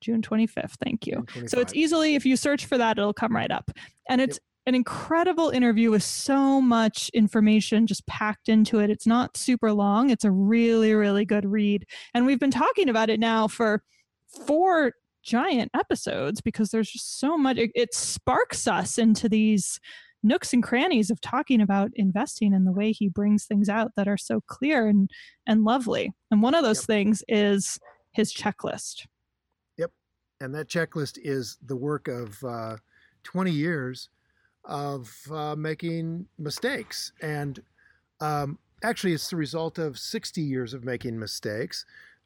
June 0.00 0.22
25th. 0.22 0.74
Thank 0.82 1.06
you. 1.06 1.24
So 1.46 1.60
it's 1.60 1.74
easily, 1.74 2.14
if 2.14 2.24
you 2.24 2.36
search 2.36 2.66
for 2.66 2.78
that, 2.78 2.98
it'll 2.98 3.12
come 3.12 3.34
right 3.34 3.50
up. 3.50 3.70
And 4.08 4.20
it's 4.20 4.38
an 4.66 4.74
incredible 4.74 5.48
interview 5.48 5.90
with 5.90 6.02
so 6.02 6.60
much 6.60 7.08
information 7.14 7.86
just 7.86 8.06
packed 8.06 8.48
into 8.48 8.78
it. 8.80 8.90
It's 8.90 9.06
not 9.06 9.36
super 9.36 9.72
long, 9.72 10.10
it's 10.10 10.24
a 10.24 10.30
really, 10.30 10.92
really 10.92 11.24
good 11.24 11.46
read. 11.46 11.86
And 12.14 12.26
we've 12.26 12.38
been 12.38 12.50
talking 12.50 12.88
about 12.88 13.08
it 13.08 13.18
now 13.18 13.48
for 13.48 13.82
four 14.46 14.92
giant 15.22 15.70
episodes 15.74 16.40
because 16.40 16.70
there's 16.70 16.90
just 16.90 17.18
so 17.18 17.38
much, 17.38 17.56
it, 17.56 17.70
it 17.74 17.94
sparks 17.94 18.68
us 18.68 18.98
into 18.98 19.28
these 19.28 19.80
nooks 20.22 20.52
and 20.52 20.62
crannies 20.62 21.10
of 21.10 21.20
talking 21.20 21.60
about 21.60 21.90
investing 21.94 22.52
and 22.52 22.66
the 22.66 22.72
way 22.72 22.92
he 22.92 23.08
brings 23.08 23.44
things 23.44 23.68
out 23.68 23.92
that 23.96 24.08
are 24.08 24.16
so 24.16 24.40
clear 24.46 24.86
and 24.86 25.10
and 25.46 25.64
lovely. 25.64 26.12
And 26.30 26.42
one 26.42 26.54
of 26.54 26.64
those 26.64 26.80
yep. 26.80 26.86
things 26.86 27.22
is 27.28 27.78
his 28.12 28.34
checklist. 28.34 29.06
And 30.40 30.54
that 30.54 30.68
checklist 30.68 31.18
is 31.22 31.58
the 31.64 31.76
work 31.76 32.08
of 32.08 32.42
uh, 32.44 32.76
20 33.24 33.50
years 33.50 34.08
of 34.64 35.12
uh, 35.32 35.56
making 35.56 36.26
mistakes. 36.38 37.12
And 37.20 37.60
um, 38.20 38.58
actually, 38.82 39.14
it's 39.14 39.30
the 39.30 39.36
result 39.36 39.78
of 39.78 39.98
60 39.98 40.40
years 40.40 40.74
of 40.74 40.84
making 40.84 41.18
mistakes 41.18 41.84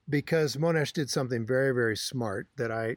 because 0.09 0.57
Mohnish 0.57 0.93
did 0.93 1.09
something 1.09 1.47
very, 1.47 1.73
very 1.73 1.97
smart 1.97 2.49
that 2.57 2.71
I 2.71 2.97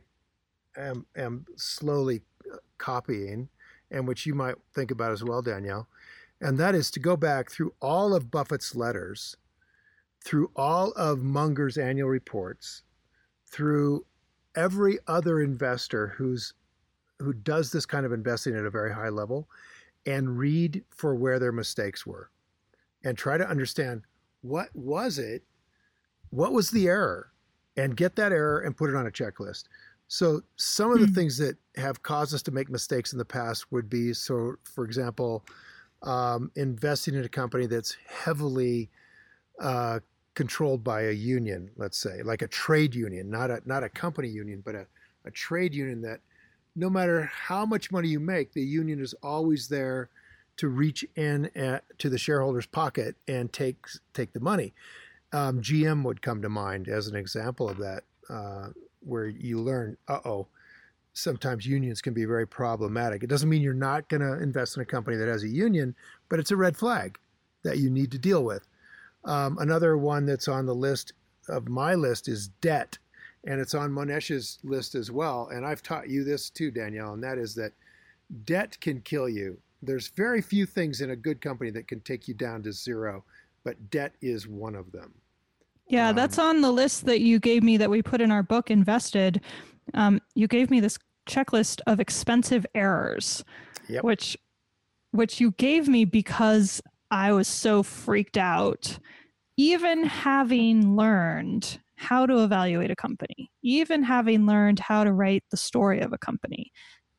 am, 0.76 1.06
am 1.16 1.46
slowly 1.56 2.22
uh, 2.52 2.58
copying 2.78 3.50
and 3.92 4.08
which 4.08 4.26
you 4.26 4.34
might 4.34 4.56
think 4.74 4.92
about 4.92 5.12
as 5.12 5.24
well, 5.24 5.42
Danielle. 5.42 5.88
And 6.42 6.58
that 6.58 6.76
is 6.76 6.92
to 6.92 7.00
go 7.00 7.16
back 7.16 7.50
through 7.50 7.74
all 7.82 8.14
of 8.14 8.32
Buffett's 8.32 8.76
letters, 8.76 9.38
through 10.24 10.52
all 10.56 10.92
of 10.92 11.24
Munger's 11.24 11.78
annual 11.78 12.10
reports, 12.10 12.84
through 13.50 14.06
every 14.56 14.98
other 15.08 15.42
investor 15.42 16.14
who's 16.18 16.54
who 17.20 17.34
does 17.34 17.72
this 17.72 17.86
kind 17.86 18.06
of 18.06 18.12
investing 18.12 18.56
at 18.56 18.66
a 18.66 18.70
very 18.70 18.94
high 18.94 19.10
level 19.10 19.48
and 20.06 20.38
read 20.38 20.84
for 20.90 21.16
where 21.16 21.40
their 21.40 21.52
mistakes 21.52 22.06
were 22.06 22.30
and 23.04 23.18
try 23.18 23.38
to 23.38 23.48
understand 23.48 24.02
what 24.42 24.70
was 24.76 25.18
it 25.18 25.44
what 26.30 26.52
was 26.52 26.72
the 26.72 26.88
error 26.88 27.32
and 27.78 27.98
get 27.98 28.16
that 28.16 28.32
error 28.32 28.60
and 28.62 28.78
put 28.78 28.90
it 28.90 28.96
on 28.96 29.08
a 29.08 29.12
checklist 29.12 29.66
so 30.08 30.42
some 30.58 30.92
of 30.92 31.00
the 31.00 31.06
mm-hmm. 31.06 31.16
things 31.16 31.38
that 31.38 31.58
have 31.78 32.04
caused 32.04 32.34
us 32.34 32.44
to 32.44 32.52
make 32.52 32.70
mistakes 32.70 33.12
in 33.12 33.18
the 33.18 33.26
past 33.26 33.72
would 33.72 33.90
be 33.90 34.14
so 34.14 34.56
for 34.64 34.86
example 34.86 35.44
um, 36.04 36.52
investing 36.56 37.16
in 37.16 37.24
a 37.24 37.30
company 37.30 37.66
that's 37.66 37.98
heavily 38.08 38.90
uh, 39.60 40.00
controlled 40.36 40.84
by 40.84 41.04
a 41.04 41.12
union 41.12 41.70
let's 41.78 41.98
say 41.98 42.22
like 42.24 42.42
a 42.42 42.48
trade 42.48 42.94
union 42.94 43.30
not 43.30 43.50
a 43.50 43.62
not 43.66 43.84
a 43.84 43.90
company 43.90 44.28
union 44.28 44.62
but 44.64 44.76
a, 44.76 44.86
a 45.26 45.32
trade 45.32 45.74
union 45.74 46.02
that 46.02 46.20
no 46.76 46.90
matter 46.90 47.30
how 47.34 47.66
much 47.66 47.92
money 47.92 48.10
you 48.10 48.20
make, 48.20 48.52
the 48.54 48.62
union 48.62 49.00
is 49.02 49.14
always 49.24 49.68
there 49.68 50.10
to 50.58 50.68
reach 50.68 51.06
in 51.16 51.50
at, 51.56 51.84
to 52.00 52.10
the 52.10 52.18
shareholder's 52.18 52.66
pocket 52.66 53.16
and 53.28 53.52
take 53.52 53.78
take 54.14 54.34
the 54.34 54.40
money. 54.40 54.74
Um, 55.32 55.62
GM 55.62 56.04
would 56.04 56.22
come 56.22 56.42
to 56.42 56.50
mind 56.50 56.88
as 56.88 57.08
an 57.08 57.16
example 57.16 57.70
of 57.70 57.78
that, 57.78 58.04
uh, 58.30 58.70
where 59.02 59.28
you 59.28 59.60
learn, 59.60 59.98
uh 60.08 60.20
oh, 60.26 60.48
sometimes 61.14 61.66
unions 61.66 62.02
can 62.02 62.14
be 62.14 62.26
very 62.26 62.48
problematic. 62.48 63.24
It 63.24 63.28
doesn't 63.28 63.50
mean 63.50 63.62
you're 63.62 63.74
not 63.74 64.08
going 64.08 64.22
to 64.22 64.42
invest 64.42 64.78
in 64.78 64.82
a 64.82 64.86
company 64.86 65.18
that 65.18 65.28
has 65.28 65.44
a 65.44 65.50
union, 65.50 65.96
but 66.30 66.40
it's 66.40 66.52
a 66.52 66.58
red 66.58 66.78
flag 66.78 67.18
that 67.64 67.80
you 67.80 67.90
need 67.90 68.12
to 68.12 68.18
deal 68.18 68.44
with. 68.44 68.66
Um, 69.26 69.58
another 69.60 69.98
one 69.98 70.26
that's 70.26 70.48
on 70.48 70.66
the 70.66 70.76
list 70.76 71.14
of 71.50 71.68
my 71.68 71.96
list 71.96 72.28
is 72.28 72.50
debt 72.62 72.98
and 73.46 73.60
it's 73.60 73.76
on 73.76 73.92
Mohnish's 73.92 74.60
list 74.64 74.96
as 74.96 75.12
well. 75.12 75.50
And 75.52 75.66
I've 75.66 75.84
taught 75.84 76.10
you 76.10 76.24
this 76.24 76.50
too, 76.50 76.72
Danielle, 76.72 77.14
and 77.14 77.24
that 77.24 77.38
is 77.38 77.54
that 77.56 77.74
debt 78.46 78.78
can 78.82 79.02
kill 79.02 79.30
you. 79.30 79.58
There's 79.82 80.08
very 80.08 80.42
few 80.42 80.66
things 80.66 81.02
in 81.02 81.12
a 81.12 81.16
good 81.16 81.42
company 81.42 81.70
that 81.72 81.88
can 81.88 82.00
take 82.02 82.28
you 82.28 82.34
down 82.34 82.64
to 82.64 82.72
zero, 82.72 83.24
but 83.64 83.90
debt 83.92 84.14
is 84.22 84.48
one 84.48 84.76
of 84.76 84.92
them. 84.92 85.14
Yeah, 85.88 86.10
um, 86.10 86.16
that's 86.16 86.40
on 86.40 86.62
the 86.62 86.72
list 86.72 87.06
that 87.06 87.22
you 87.22 87.40
gave 87.40 87.62
me 87.62 87.78
that 87.78 87.90
we 87.90 88.02
put 88.02 88.22
in 88.22 88.32
our 88.32 88.42
book, 88.42 88.72
Invested. 88.72 89.42
Um, 89.94 90.20
you 90.34 90.48
gave 90.48 90.72
me 90.72 90.80
this 90.80 90.98
checklist 91.28 91.82
of 91.86 92.00
expensive 92.00 92.66
errors, 92.74 93.44
yep. 93.88 94.04
which 94.04 94.38
which 95.12 95.40
you 95.40 95.52
gave 95.52 95.88
me 95.88 96.04
because 96.04 96.82
I 97.16 97.32
was 97.32 97.48
so 97.48 97.82
freaked 97.82 98.38
out. 98.38 99.00
Even 99.56 100.04
having 100.04 100.98
learned 100.98 101.80
how 101.96 102.26
to 102.26 102.44
evaluate 102.44 102.92
a 102.92 102.96
company, 102.96 103.50
even 103.64 104.04
having 104.04 104.46
learned 104.46 104.80
how 104.80 105.06
to 105.06 105.14
write 105.14 105.46
the 105.50 105.56
story 105.56 106.02
of 106.02 106.12
a 106.12 106.18
company, 106.18 106.74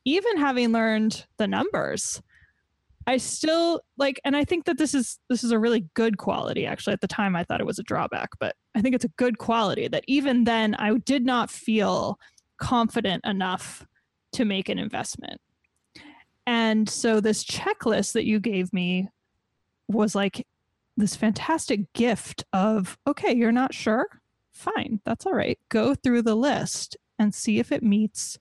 even 0.05 0.37
having 0.37 0.71
learned 0.71 1.25
the 1.39 1.49
numbers. 1.49 2.21
I 3.07 3.17
still 3.17 3.81
like 3.97 4.21
and 4.23 4.37
I 4.37 4.45
think 4.45 4.67
that 4.67 4.77
this 4.77 4.93
is 4.93 5.19
this 5.31 5.43
is 5.43 5.51
a 5.51 5.59
really 5.59 5.87
good 5.95 6.19
quality 6.19 6.67
actually 6.67 6.93
at 6.93 7.01
the 7.01 7.07
time 7.07 7.35
I 7.35 7.45
thought 7.45 7.61
it 7.61 7.67
was 7.67 7.79
a 7.79 7.85
drawback 7.85 8.31
but 8.41 8.57
I 8.75 8.83
think 8.83 8.97
it's 8.97 9.05
a 9.05 9.17
good 9.17 9.39
quality 9.39 9.87
that 9.89 10.03
even 10.09 10.43
then 10.43 10.75
I 10.75 10.93
did 10.99 11.25
not 11.25 11.49
feel 11.49 12.19
confident 12.59 13.25
enough 13.25 13.87
to 14.33 14.45
make 14.45 14.69
an 14.69 14.79
investment. 14.79 15.41
And 16.47 16.89
so 16.89 17.21
this 17.21 17.45
checklist 17.45 18.13
that 18.13 18.27
you 18.27 18.41
gave 18.41 18.73
me 18.73 19.09
was 19.89 20.15
like 20.15 20.47
this 20.97 21.17
fantastic 21.17 21.93
gift 21.93 22.45
of 22.53 22.99
okay, 23.07 23.35
you're 23.35 23.53
not 23.53 23.75
sure? 23.75 24.09
fine, 24.57 25.01
that's 25.05 25.27
all 25.27 25.35
right. 25.35 25.59
Go 25.69 25.95
through 25.95 26.23
the 26.23 26.35
list 26.35 26.97
and 27.19 27.35
see 27.35 27.59
if 27.59 27.71
it 27.71 27.83
meets 27.83 28.39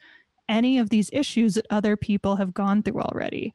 any 0.48 0.78
of 0.78 0.90
these 0.90 1.10
issues 1.12 1.56
that 1.56 1.66
other 1.70 1.98
people 1.98 2.36
have 2.36 2.54
gone 2.54 2.82
through 2.82 3.02
already. 3.02 3.54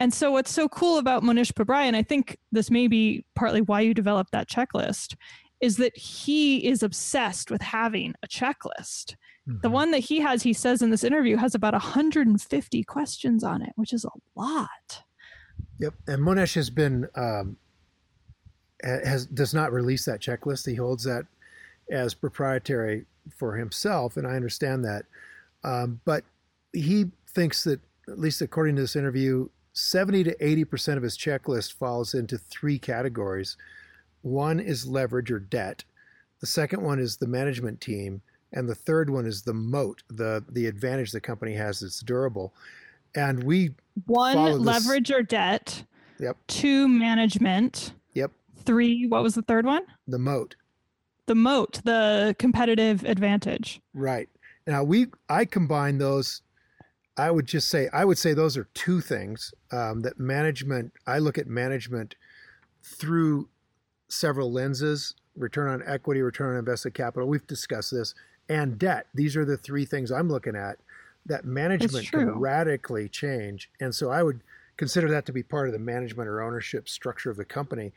And 0.00 0.12
so, 0.12 0.32
what's 0.32 0.50
so 0.50 0.68
cool 0.68 0.98
about 0.98 1.22
Mohnish 1.22 1.52
Pabrai, 1.52 1.84
and 1.84 1.96
I 1.96 2.02
think 2.02 2.36
this 2.50 2.70
may 2.70 2.88
be 2.88 3.24
partly 3.36 3.60
why 3.60 3.82
you 3.82 3.94
developed 3.94 4.32
that 4.32 4.48
checklist, 4.48 5.14
is 5.60 5.76
that 5.76 5.96
he 5.96 6.66
is 6.66 6.82
obsessed 6.82 7.50
with 7.50 7.62
having 7.62 8.14
a 8.22 8.26
checklist. 8.26 9.14
Mm-hmm. 9.48 9.60
The 9.62 9.70
one 9.70 9.92
that 9.92 10.00
he 10.00 10.18
has, 10.20 10.42
he 10.42 10.52
says 10.52 10.82
in 10.82 10.90
this 10.90 11.04
interview, 11.04 11.36
has 11.36 11.54
about 11.54 11.72
150 11.72 12.82
questions 12.84 13.44
on 13.44 13.62
it, 13.62 13.72
which 13.76 13.92
is 13.92 14.04
a 14.04 14.10
lot. 14.34 15.04
Yep. 15.82 15.94
And 16.06 16.22
Mohnish 16.22 16.54
has 16.54 16.70
been, 16.70 17.08
um, 17.16 17.56
has 18.82 19.26
does 19.26 19.52
not 19.52 19.72
release 19.72 20.04
that 20.04 20.20
checklist. 20.20 20.66
He 20.66 20.76
holds 20.76 21.04
that 21.04 21.26
as 21.90 22.14
proprietary 22.14 23.04
for 23.36 23.56
himself, 23.56 24.16
and 24.16 24.26
I 24.26 24.36
understand 24.36 24.84
that. 24.84 25.04
Um, 25.64 26.00
but 26.04 26.24
he 26.72 27.10
thinks 27.28 27.64
that, 27.64 27.80
at 28.08 28.18
least 28.18 28.40
according 28.40 28.76
to 28.76 28.82
this 28.82 28.96
interview, 28.96 29.48
70 29.74 30.24
to 30.24 30.34
80% 30.36 30.96
of 30.96 31.02
his 31.02 31.16
checklist 31.16 31.72
falls 31.72 32.14
into 32.14 32.38
three 32.38 32.78
categories. 32.78 33.56
One 34.22 34.60
is 34.60 34.86
leverage 34.86 35.30
or 35.30 35.38
debt, 35.38 35.84
the 36.42 36.46
second 36.46 36.82
one 36.82 36.98
is 36.98 37.16
the 37.16 37.28
management 37.28 37.80
team, 37.80 38.20
and 38.52 38.68
the 38.68 38.74
third 38.74 39.08
one 39.08 39.26
is 39.26 39.42
the 39.42 39.54
moat, 39.54 40.02
the 40.08 40.44
the 40.48 40.66
advantage 40.66 41.12
the 41.12 41.20
company 41.20 41.54
has 41.54 41.80
that's 41.80 42.00
durable. 42.00 42.52
And 43.14 43.44
we 43.44 43.70
one 44.06 44.62
leverage 44.62 45.10
or 45.10 45.22
debt. 45.22 45.84
Yep. 46.18 46.36
Two 46.46 46.88
management. 46.88 47.94
Yep. 48.14 48.32
Three. 48.64 49.06
What 49.06 49.22
was 49.22 49.34
the 49.34 49.42
third 49.42 49.66
one? 49.66 49.82
The 50.06 50.18
moat. 50.18 50.56
The 51.26 51.34
moat, 51.34 51.80
the 51.84 52.34
competitive 52.38 53.04
advantage. 53.04 53.80
Right. 53.94 54.28
Now 54.66 54.82
we 54.84 55.06
I 55.28 55.44
combine 55.44 55.98
those. 55.98 56.42
I 57.16 57.30
would 57.30 57.46
just 57.46 57.68
say 57.68 57.88
I 57.92 58.04
would 58.04 58.18
say 58.18 58.32
those 58.32 58.56
are 58.56 58.68
two 58.74 59.00
things 59.00 59.52
um, 59.70 60.00
that 60.02 60.18
management. 60.18 60.92
I 61.06 61.18
look 61.18 61.38
at 61.38 61.46
management 61.46 62.14
through 62.82 63.48
several 64.08 64.50
lenses: 64.50 65.14
return 65.36 65.68
on 65.68 65.82
equity, 65.86 66.22
return 66.22 66.52
on 66.52 66.58
invested 66.58 66.94
capital. 66.94 67.28
We've 67.28 67.46
discussed 67.46 67.90
this, 67.90 68.14
and 68.48 68.78
debt. 68.78 69.06
These 69.14 69.36
are 69.36 69.44
the 69.44 69.56
three 69.56 69.84
things 69.84 70.10
I'm 70.10 70.28
looking 70.28 70.56
at 70.56 70.78
that 71.26 71.44
management 71.44 72.10
can 72.10 72.30
radically 72.38 73.08
change. 73.08 73.70
And 73.80 73.94
so 73.94 74.10
I 74.10 74.22
would 74.22 74.40
consider 74.76 75.08
that 75.10 75.26
to 75.26 75.32
be 75.32 75.42
part 75.42 75.68
of 75.68 75.72
the 75.72 75.78
management 75.78 76.28
or 76.28 76.42
ownership 76.42 76.88
structure 76.88 77.30
of 77.30 77.36
the 77.36 77.44
company. 77.44 77.92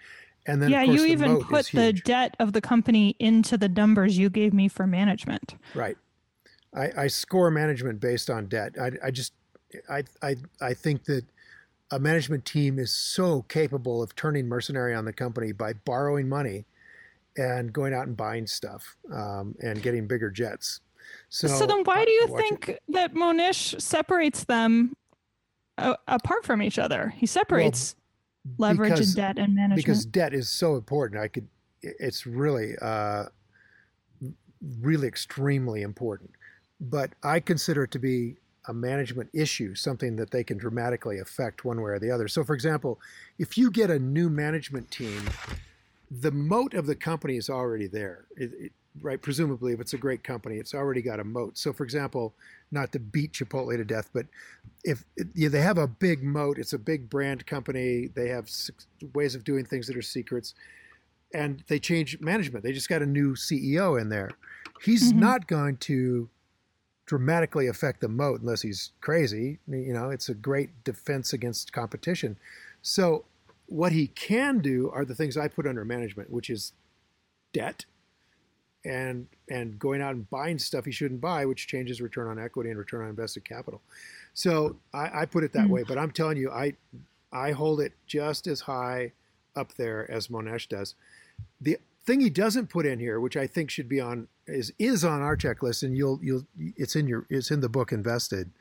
And 0.46 0.62
then, 0.62 0.70
yeah, 0.70 0.84
you 0.84 1.00
the 1.00 1.08
even 1.08 1.42
put 1.44 1.68
the 1.68 1.92
debt 1.92 2.36
of 2.40 2.54
the 2.54 2.62
company 2.62 3.16
into 3.18 3.58
the 3.58 3.70
numbers 3.70 4.18
you 4.18 4.30
gave 4.30 4.54
me 4.54 4.68
for 4.68 4.86
management. 4.86 5.56
Right. 5.74 5.98
I, 6.76 6.92
I 6.98 7.08
score 7.08 7.50
management 7.50 8.00
based 8.00 8.30
on 8.30 8.48
debt. 8.48 8.76
I, 8.80 8.92
I 9.08 9.12
just, 9.12 9.34
I, 9.90 10.04
I, 10.22 10.36
I 10.62 10.74
think 10.74 11.06
that 11.06 11.26
a 11.92 12.00
management 12.00 12.46
team 12.46 12.78
is 12.78 12.94
so 12.94 13.44
capable 13.44 14.04
of 14.04 14.16
turning 14.16 14.48
mercenary 14.48 14.94
on 14.94 15.06
the 15.06 15.14
company 15.14 15.52
by 15.52 15.74
borrowing 15.74 16.30
money 16.30 16.66
and 17.38 17.74
going 17.74 17.94
out 17.94 18.08
and 18.08 18.16
buying 18.16 18.48
stuff 18.48 18.98
um, 19.12 19.56
and 19.62 19.82
getting 19.82 20.08
bigger 20.08 20.30
jets. 20.30 20.82
So, 21.30 21.48
so 21.48 21.66
then 21.66 21.84
why 21.84 22.06
do 22.06 22.12
you 22.12 22.38
think 22.38 22.70
it. 22.70 22.84
that 22.90 23.14
Mohnish 23.14 23.80
separates 23.82 24.44
them 24.46 24.96
uh, 25.78 25.96
apart 26.08 26.46
from 26.46 26.62
each 26.62 26.80
other? 26.80 27.14
He 27.18 27.26
separates 27.26 27.96
well, 28.58 28.70
leverage 28.70 28.92
because, 28.92 29.08
and 29.10 29.16
debt 29.16 29.38
and 29.38 29.56
management. 29.56 29.86
Because 29.86 30.06
debt 30.06 30.34
is 30.34 30.50
so 30.50 30.76
important. 30.76 31.22
I 31.22 31.28
could, 31.28 31.48
it's 31.82 32.26
really, 32.26 32.76
uh, 32.82 33.26
really 34.82 35.08
extremely 35.08 35.82
important. 35.82 36.32
But 36.80 37.12
I 37.24 37.40
consider 37.40 37.84
it 37.84 37.92
to 37.92 38.00
be 38.00 38.38
a 38.68 38.74
management 38.74 39.30
issue, 39.34 39.76
something 39.76 40.16
that 40.16 40.32
they 40.32 40.44
can 40.44 40.58
dramatically 40.58 41.20
affect 41.20 41.66
one 41.66 41.82
way 41.82 41.92
or 41.92 42.00
the 42.00 42.12
other. 42.12 42.28
So, 42.28 42.44
for 42.44 42.54
example, 42.54 43.00
if 43.38 43.58
you 43.58 43.70
get 43.70 43.90
a 43.90 44.00
new 44.00 44.30
management 44.30 44.90
team, 44.92 45.22
the 46.10 46.32
moat 46.32 46.74
of 46.74 46.86
the 46.86 46.96
company 46.96 47.38
is 47.38 47.50
already 47.50 47.88
there. 47.88 48.26
It, 48.36 48.52
it, 48.58 48.72
right? 49.02 49.22
Presumably, 49.22 49.74
if 49.74 49.80
it's 49.80 49.94
a 49.94 49.98
great 49.98 50.24
company, 50.24 50.58
it's 50.58 50.74
already 50.74 51.02
got 51.02 51.20
a 51.20 51.24
moat. 51.24 51.58
So, 51.58 51.74
for 51.74 51.84
example, 51.84 52.34
not 52.72 52.92
to 52.94 53.00
beat 53.00 53.34
Chipotle 53.34 53.76
to 53.76 53.84
death, 53.84 54.10
but 54.14 54.26
if 54.84 55.04
yeah, 55.34 55.50
they 55.50 55.62
have 55.62 55.78
a 55.78 55.88
big 55.88 56.24
moat, 56.24 56.58
it's 56.58 56.74
a 56.74 56.80
big 56.80 57.10
brand 57.10 57.46
company. 57.46 58.08
They 58.14 58.30
have 58.30 58.50
ways 59.14 59.36
of 59.36 59.44
doing 59.44 59.66
things 59.66 59.88
that 59.88 59.98
are 59.98 60.02
secrets, 60.02 60.54
and 61.34 61.64
they 61.68 61.80
change 61.80 62.20
management. 62.20 62.64
They 62.64 62.74
just 62.74 62.90
got 62.90 63.02
a 63.02 63.06
new 63.06 63.36
CEO 63.36 64.00
in 64.00 64.10
there. 64.10 64.32
He's 64.82 65.12
mm-hmm. 65.12 65.20
not 65.20 65.48
going 65.48 65.78
to 65.78 66.30
dramatically 67.06 67.68
affect 67.68 68.02
the 68.02 68.08
moat 68.08 68.42
unless 68.42 68.62
he's 68.62 68.92
crazy. 69.02 69.60
You 69.68 69.94
know, 69.94 70.10
it's 70.10 70.30
a 70.30 70.34
great 70.34 70.84
defense 70.84 71.34
against 71.34 71.72
competition. 71.72 72.38
So, 72.82 73.26
what 73.68 73.92
he 73.92 74.08
can 74.08 74.60
do 74.60 74.92
are 74.92 75.06
the 75.06 75.16
things 75.16 75.38
I 75.38 75.48
put 75.48 75.66
under 75.66 75.84
management, 75.84 76.30
which 76.30 76.50
is 76.50 76.74
debt 77.52 77.86
and 78.86 79.28
and 79.50 79.78
going 79.80 80.02
out 80.02 80.14
and 80.14 80.30
buying 80.30 80.58
stuff 80.60 80.86
he 80.86 80.92
shouldn't 80.92 81.22
buy, 81.22 81.46
which 81.46 81.68
changes 81.68 82.02
return 82.02 82.28
on 82.28 82.40
equity 82.40 82.70
and 82.70 82.80
return 82.80 83.02
on 83.02 83.10
invested 83.10 83.44
capital. 83.44 83.82
So 84.34 84.76
I, 84.94 85.22
I 85.22 85.26
put 85.26 85.44
it 85.44 85.54
that 85.54 85.68
mm. 85.68 85.70
way, 85.70 85.84
but 85.84 85.98
I'm 85.98 86.12
telling 86.12 86.38
you, 86.38 86.52
I 86.52 86.74
I 87.32 87.52
hold 87.52 87.82
it 87.82 87.94
just 88.08 88.48
as 88.48 88.62
high 88.62 89.12
up 89.56 89.74
there 89.74 90.10
as 90.10 90.28
Mohnish 90.28 90.70
does. 90.70 90.96
The 91.60 91.78
thing 92.06 92.22
he 92.22 92.30
doesn't 92.30 92.70
put 92.70 92.86
in 92.86 93.00
here, 93.00 93.20
which 93.20 93.36
I 93.36 93.48
think 93.48 93.70
should 93.70 93.90
be 93.90 94.00
on 94.00 94.28
is 94.48 94.72
is 94.78 95.04
on 95.04 95.22
our 95.22 95.36
checklist, 95.36 95.84
and 95.84 95.98
you'll 95.98 96.20
you'll 96.22 96.46
it's 96.78 96.96
in 96.96 97.08
your 97.08 97.26
it's 97.30 97.52
in 97.52 97.62
the 97.62 97.70
book 97.70 97.92
invested, 97.92 98.52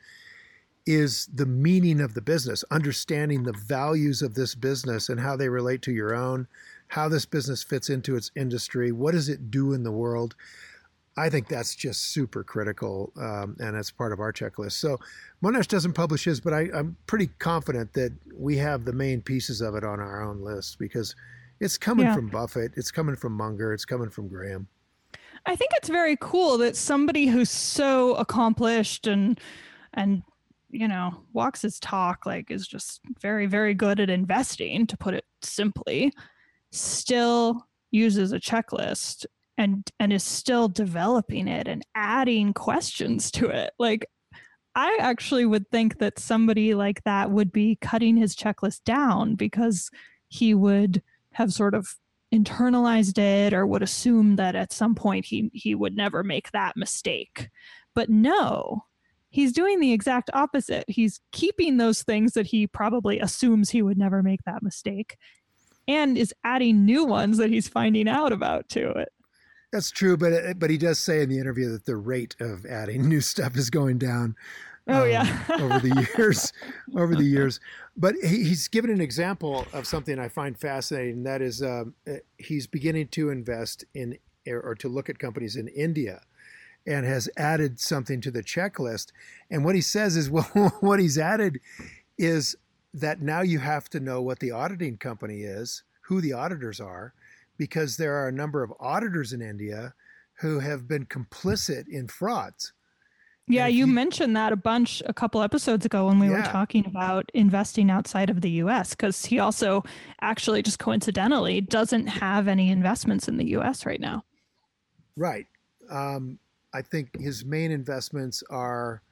is 0.85 1.27
the 1.33 1.45
meaning 1.45 2.01
of 2.01 2.13
the 2.13 2.21
business, 2.21 2.63
understanding 2.71 3.43
the 3.43 3.53
values 3.53 4.21
of 4.21 4.33
this 4.33 4.55
business 4.55 5.09
and 5.09 5.19
how 5.19 5.35
they 5.35 5.49
relate 5.49 5.81
to 5.83 5.91
your 5.91 6.15
own, 6.15 6.47
how 6.87 7.09
this 7.09 7.25
business 7.25 7.63
fits 7.63 7.89
into 7.89 8.15
its 8.15 8.31
industry, 8.35 8.91
what 8.91 9.13
does 9.13 9.29
it 9.29 9.51
do 9.51 9.73
in 9.73 9.83
the 9.83 9.91
world. 9.91 10.35
I 11.17 11.29
think 11.29 11.47
that's 11.47 11.75
just 11.75 12.11
super 12.11 12.43
critical, 12.43 13.13
um, 13.15 13.55
and 13.59 13.77
it's 13.77 13.89
part 13.89 14.11
of 14.11 14.19
our 14.19 14.33
checklist. 14.33 14.73
So 14.73 14.97
Mohnish 15.41 15.67
doesn't 15.67 15.93
publish 15.93 16.25
his, 16.25 16.41
but 16.41 16.53
I, 16.53 16.69
I'm 16.73 16.97
pretty 17.07 17.27
confident 17.39 17.93
that 17.93 18.11
we 18.37 18.57
have 18.57 18.83
the 18.83 18.91
main 18.91 19.21
pieces 19.21 19.61
of 19.61 19.75
it 19.75 19.85
on 19.85 20.01
our 20.01 20.23
own 20.23 20.41
list 20.41 20.77
because 20.77 21.15
it's 21.61 21.77
coming 21.77 22.05
yeah. 22.05 22.15
from 22.15 22.27
Buffett, 22.27 22.73
it's 22.75 22.91
coming 22.91 23.15
from 23.15 23.31
Munger, 23.31 23.73
it's 23.73 23.85
coming 23.85 24.09
from 24.09 24.27
Graham. 24.27 24.67
I 25.45 25.55
think 25.55 25.71
it's 25.75 25.89
very 25.89 26.17
cool 26.19 26.57
that 26.57 26.75
somebody 26.75 27.27
who's 27.27 27.51
so 27.51 28.15
accomplished 28.15 29.07
and 29.07 29.39
and 29.93 30.23
you 30.69 30.87
know 30.87 31.23
walks 31.33 31.61
his 31.61 31.79
talk 31.79 32.25
like 32.25 32.51
is 32.51 32.67
just 32.67 32.99
very 33.21 33.45
very 33.45 33.73
good 33.73 33.99
at 33.99 34.09
investing 34.09 34.87
to 34.87 34.97
put 34.97 35.13
it 35.13 35.25
simply 35.41 36.11
still 36.75 37.67
uses 37.91 38.31
a 38.31 38.39
checklist 38.39 39.25
and 39.57 39.89
and 39.99 40.11
is 40.11 40.23
still 40.23 40.67
developing 40.67 41.47
it 41.47 41.67
and 41.67 41.83
adding 41.95 42.53
questions 42.53 43.31
to 43.31 43.47
it. 43.47 43.71
Like 43.79 44.05
i 44.75 44.97
actually 44.99 45.45
would 45.45 45.69
think 45.71 45.99
that 45.99 46.19
somebody 46.19 46.73
like 46.73 47.01
that 47.05 47.31
would 47.31 47.51
be 47.51 47.77
cutting 47.79 48.17
his 48.17 48.35
checklist 48.35 48.83
down 48.83 49.35
because 49.35 49.89
he 50.27 50.53
would 50.53 51.01
have 51.31 51.53
sort 51.53 51.73
of 51.73 51.95
internalized 52.33 53.17
it 53.17 53.53
or 53.53 53.65
would 53.65 53.81
assume 53.81 54.35
that 54.35 54.55
at 54.55 54.73
some 54.73 54.93
point 54.93 55.25
he 55.25 55.49
he 55.53 55.73
would 55.73 55.95
never 55.95 56.23
make 56.23 56.51
that 56.51 56.75
mistake. 56.75 57.49
But 57.93 58.09
no 58.09 58.83
he's 59.29 59.51
doing 59.51 59.81
the 59.81 59.91
exact 59.91 60.29
opposite. 60.33 60.85
He's 60.87 61.19
keeping 61.33 61.75
those 61.75 62.03
things 62.03 62.33
that 62.33 62.47
he 62.47 62.67
probably 62.67 63.19
assumes 63.19 63.69
he 63.69 63.81
would 63.81 63.97
never 63.97 64.23
make 64.23 64.39
that 64.45 64.63
mistake 64.63 65.17
and 65.87 66.17
is 66.17 66.33
adding 66.43 66.85
new 66.85 67.05
ones 67.05 67.37
that 67.37 67.49
he's 67.49 67.67
finding 67.67 68.07
out 68.07 68.31
about 68.31 68.69
to 68.69 68.89
it. 68.91 69.09
That's 69.71 69.91
true, 69.91 70.15
but 70.15 70.57
but 70.57 70.69
he 70.69 70.77
does 70.77 70.99
say 70.99 71.21
in 71.21 71.29
the 71.29 71.39
interview 71.39 71.69
that 71.71 71.85
the 71.85 71.97
rate 71.97 72.35
of 72.39 72.65
adding 72.65 73.09
new 73.09 73.21
stuff 73.21 73.57
is 73.57 73.69
going 73.69 73.97
down. 73.97 74.35
Oh 74.87 75.03
um, 75.03 75.09
yeah, 75.09 75.47
over 75.59 75.79
the 75.79 76.07
years, 76.17 76.53
over 76.95 77.15
the 77.15 77.23
years. 77.23 77.59
But 77.97 78.15
he, 78.23 78.43
he's 78.43 78.67
given 78.67 78.89
an 78.91 79.01
example 79.01 79.65
of 79.73 79.87
something 79.87 80.19
I 80.19 80.29
find 80.29 80.57
fascinating. 80.57 81.23
That 81.23 81.41
is, 81.41 81.63
um, 81.63 81.95
uh, 82.07 82.15
he's 82.37 82.67
beginning 82.67 83.07
to 83.09 83.31
invest 83.31 83.83
in 83.93 84.17
or 84.47 84.75
to 84.75 84.87
look 84.87 85.09
at 85.09 85.17
companies 85.17 85.55
in 85.55 85.67
India, 85.69 86.21
and 86.85 87.05
has 87.05 87.27
added 87.35 87.79
something 87.79 88.21
to 88.21 88.31
the 88.31 88.43
checklist. 88.43 89.11
And 89.49 89.65
what 89.65 89.75
he 89.75 89.81
says 89.81 90.15
is, 90.15 90.29
well, 90.29 90.43
what 90.79 90.99
he's 90.99 91.17
added 91.17 91.59
is 92.17 92.55
that 92.95 93.21
now 93.21 93.41
you 93.41 93.59
have 93.59 93.89
to 93.89 93.99
know 93.99 94.21
what 94.21 94.39
the 94.39 94.51
auditing 94.51 94.97
company 94.97 95.41
is, 95.41 95.83
who 96.01 96.21
the 96.21 96.33
auditors 96.33 96.79
are, 96.79 97.13
because 97.57 97.97
there 97.97 98.15
are 98.15 98.29
a 98.29 98.33
number 98.33 98.63
of 98.63 98.73
auditors 98.79 99.33
in 99.33 99.41
India 99.41 99.93
who 100.39 100.59
have 100.59 100.87
been 100.87 101.05
complicit 101.05 101.87
in 101.89 102.07
frauds. 102.07 102.73
Yeah, 103.47 103.67
you, 103.67 103.85
you, 103.85 103.87
mentioned 103.87 104.35
that 104.35 104.51
a 104.51 104.55
bunch 104.55 105.03
a 105.05 105.13
couple 105.13 105.43
episodes 105.43 105.85
ago 105.85 106.07
when 106.07 106.17
we 106.17 106.27
yeah. 106.27 106.37
were 106.37 106.51
talking 106.51 106.85
about 106.87 107.29
investing 107.35 107.91
outside 107.91 108.31
of 108.31 108.41
the 108.41 108.49
US 108.51 108.91
because 108.91 109.25
he 109.25 109.37
also 109.37 109.83
actually 110.21 110.63
just 110.63 110.79
coincidentally 110.79 111.61
doesn't 111.61 112.07
have 112.07 112.47
any 112.47 112.71
investments 112.71 113.27
in 113.27 113.37
the 113.37 113.45
US 113.57 113.85
right 113.85 114.01
now. 114.01 114.23
Right. 115.15 115.45
Um, 115.91 116.39
I 116.73 116.81
think 116.81 117.15
his 117.19 117.45
main 117.45 117.71
investments 117.71 118.43
are 118.49 119.03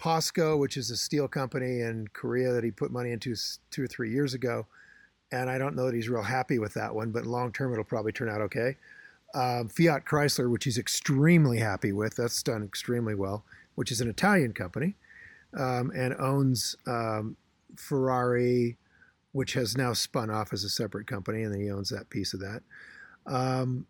POSCO, 0.00 0.58
which 0.58 0.76
is 0.76 0.90
a 0.90 0.96
steel 0.96 1.28
company 1.28 1.80
in 1.80 2.08
Korea 2.12 2.52
that 2.52 2.64
he 2.64 2.70
put 2.70 2.90
money 2.90 3.12
into 3.12 3.34
two 3.70 3.84
or 3.84 3.86
three 3.86 4.10
years 4.10 4.34
ago. 4.34 4.66
And 5.32 5.48
I 5.48 5.58
don't 5.58 5.76
know 5.76 5.86
that 5.86 5.94
he's 5.94 6.08
real 6.08 6.22
happy 6.22 6.58
with 6.58 6.74
that 6.74 6.94
one, 6.94 7.10
but 7.10 7.26
long 7.26 7.52
term 7.52 7.72
it'll 7.72 7.84
probably 7.84 8.12
turn 8.12 8.28
out 8.28 8.40
okay. 8.40 8.76
Um, 9.34 9.68
Fiat 9.68 10.04
Chrysler, 10.04 10.50
which 10.50 10.64
he's 10.64 10.78
extremely 10.78 11.58
happy 11.58 11.92
with, 11.92 12.16
that's 12.16 12.42
done 12.42 12.64
extremely 12.64 13.14
well, 13.14 13.44
which 13.76 13.92
is 13.92 14.00
an 14.00 14.08
Italian 14.08 14.52
company 14.52 14.96
um, 15.56 15.92
and 15.94 16.14
owns 16.18 16.76
um, 16.86 17.36
Ferrari, 17.76 18.76
which 19.32 19.52
has 19.54 19.76
now 19.76 19.92
spun 19.92 20.30
off 20.30 20.52
as 20.52 20.64
a 20.64 20.68
separate 20.68 21.06
company, 21.06 21.42
and 21.42 21.54
he 21.54 21.70
owns 21.70 21.88
that 21.90 22.10
piece 22.10 22.34
of 22.34 22.40
that. 22.40 22.62
Um, 23.26 23.86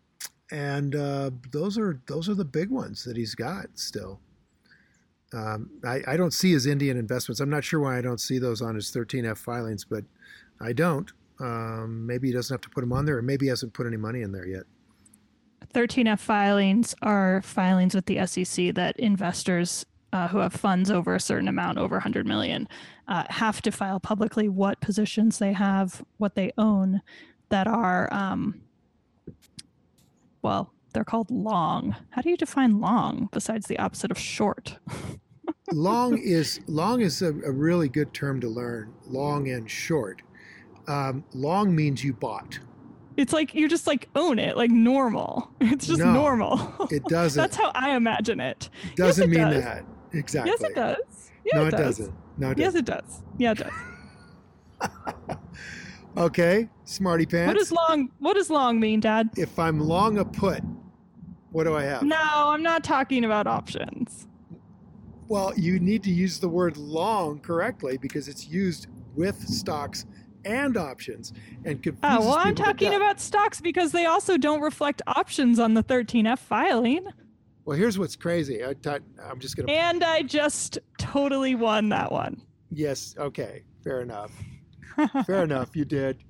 and 0.51 0.95
uh, 0.95 1.31
those 1.51 1.77
are 1.77 2.01
those 2.07 2.27
are 2.29 2.35
the 2.35 2.45
big 2.45 2.69
ones 2.69 3.03
that 3.05 3.15
he's 3.17 3.35
got 3.35 3.67
still. 3.75 4.19
Um, 5.33 5.69
I, 5.85 6.01
I, 6.07 6.17
don't 6.17 6.33
see 6.33 6.51
his 6.51 6.65
Indian 6.65 6.97
investments. 6.97 7.39
I'm 7.39 7.49
not 7.49 7.63
sure 7.63 7.79
why 7.79 7.97
I 7.97 8.01
don't 8.01 8.19
see 8.19 8.37
those 8.37 8.61
on 8.61 8.75
his 8.75 8.91
13F 8.91 9.37
filings, 9.37 9.85
but 9.85 10.03
I 10.59 10.73
don't. 10.73 11.09
Um, 11.39 12.05
maybe 12.05 12.27
he 12.27 12.33
doesn't 12.33 12.53
have 12.53 12.61
to 12.61 12.69
put 12.69 12.81
them 12.81 12.91
on 12.91 13.05
there, 13.05 13.17
or 13.17 13.21
maybe 13.21 13.45
he 13.45 13.49
hasn't 13.49 13.73
put 13.73 13.87
any 13.87 13.97
money 13.97 14.21
in 14.21 14.33
there 14.33 14.45
yet. 14.45 14.63
13F 15.73 16.19
filings 16.19 16.93
are 17.01 17.41
filings 17.43 17.95
with 17.95 18.05
the 18.07 18.25
SEC 18.25 18.75
that 18.75 18.99
investors 18.99 19.85
uh, 20.13 20.27
who 20.27 20.39
have 20.39 20.53
funds 20.53 20.91
over 20.91 21.15
a 21.15 21.19
certain 21.19 21.47
amount, 21.47 21.77
over 21.77 21.95
100 21.95 22.27
million, 22.27 22.67
uh, 23.07 23.23
have 23.29 23.61
to 23.61 23.71
file 23.71 23.99
publicly 23.99 24.49
what 24.49 24.81
positions 24.81 25.39
they 25.39 25.53
have, 25.53 26.03
what 26.17 26.35
they 26.35 26.51
own 26.57 27.01
that 27.49 27.67
are, 27.67 28.11
um, 28.13 28.61
well, 30.41 30.73
they're 30.93 31.03
called 31.03 31.31
long. 31.31 31.95
How 32.11 32.21
do 32.21 32.29
you 32.29 32.37
define 32.37 32.79
long 32.79 33.29
besides 33.31 33.67
the 33.67 33.79
opposite 33.79 34.11
of 34.11 34.19
short? 34.19 34.77
long 35.71 36.17
is 36.17 36.59
long 36.67 37.01
is 37.01 37.21
a, 37.21 37.27
a, 37.27 37.51
really 37.51 37.89
good 37.89 38.13
term 38.13 38.39
to 38.41 38.49
learn. 38.49 38.93
Long 39.07 39.49
and 39.49 39.69
short. 39.69 40.21
Um, 40.87 41.23
long 41.33 41.75
means 41.75 42.03
you 42.03 42.13
bought. 42.13 42.59
It's 43.17 43.33
like 43.33 43.53
you 43.53 43.67
just 43.67 43.87
like 43.87 44.09
own 44.15 44.39
it, 44.39 44.57
like 44.57 44.71
normal. 44.71 45.51
It's 45.61 45.87
just 45.87 45.99
no, 45.99 46.13
normal. 46.13 46.87
It 46.91 47.03
doesn't. 47.09 47.41
That's 47.41 47.55
how 47.55 47.71
I 47.75 47.95
imagine 47.95 48.39
it. 48.39 48.69
Doesn't 48.95 49.31
yes, 49.31 49.37
it 49.37 49.39
mean 49.39 49.53
does. 49.53 49.63
that 49.63 49.85
exactly. 50.13 50.51
Yes, 50.51 50.63
it 50.63 50.75
does. 50.75 51.31
Yeah, 51.45 51.59
no, 51.59 51.65
it, 51.67 51.71
does. 51.71 51.97
doesn't. 51.97 52.15
No, 52.37 52.51
it 52.51 52.57
yes, 52.57 52.73
doesn't. 52.73 52.79
it 52.79 52.85
does. 52.85 53.23
Yeah, 53.37 53.51
it 53.51 53.57
does. 53.57 55.37
okay, 56.17 56.69
smarty 56.85 57.25
pants. 57.25 57.47
What 57.47 57.57
does 57.57 57.71
long? 57.71 58.11
What 58.19 58.33
does 58.35 58.49
long 58.49 58.79
mean, 58.79 58.99
Dad? 58.99 59.29
If 59.37 59.57
I'm 59.59 59.79
long 59.79 60.17
a 60.17 60.25
put, 60.25 60.61
what 61.51 61.65
do 61.65 61.75
I 61.75 61.83
have? 61.83 62.03
No, 62.03 62.17
I'm 62.17 62.63
not 62.63 62.83
talking 62.83 63.25
about 63.25 63.47
options. 63.47 64.27
Well, 65.27 65.53
you 65.55 65.79
need 65.79 66.03
to 66.03 66.11
use 66.11 66.39
the 66.39 66.49
word 66.49 66.77
long 66.77 67.39
correctly 67.39 67.97
because 67.97 68.27
it's 68.27 68.47
used 68.47 68.87
with 69.15 69.39
stocks 69.47 70.05
and 70.43 70.75
options 70.75 71.33
and 71.65 71.81
confuses 71.81 71.99
Oh, 72.03 72.19
well, 72.27 72.37
I'm 72.37 72.55
talking 72.55 72.93
about 72.95 73.19
stocks 73.19 73.61
because 73.61 73.91
they 73.91 74.05
also 74.05 74.37
don't 74.37 74.61
reflect 74.61 75.01
options 75.07 75.59
on 75.59 75.73
the 75.73 75.83
13F 75.83 76.39
filing. 76.39 77.05
Well, 77.63 77.77
here's 77.77 77.99
what's 77.99 78.15
crazy. 78.15 78.65
I 78.65 78.73
thought 78.73 79.01
I'm 79.23 79.39
just 79.39 79.55
gonna. 79.55 79.71
And 79.71 80.03
I 80.03 80.23
just 80.23 80.79
totally 80.97 81.55
won 81.55 81.89
that 81.89 82.11
one. 82.11 82.41
Yes. 82.71 83.15
Okay. 83.17 83.63
Fair 83.83 84.01
enough. 84.01 84.31
Fair 85.25 85.43
enough. 85.43 85.75
You 85.75 85.85
did. 85.85 86.23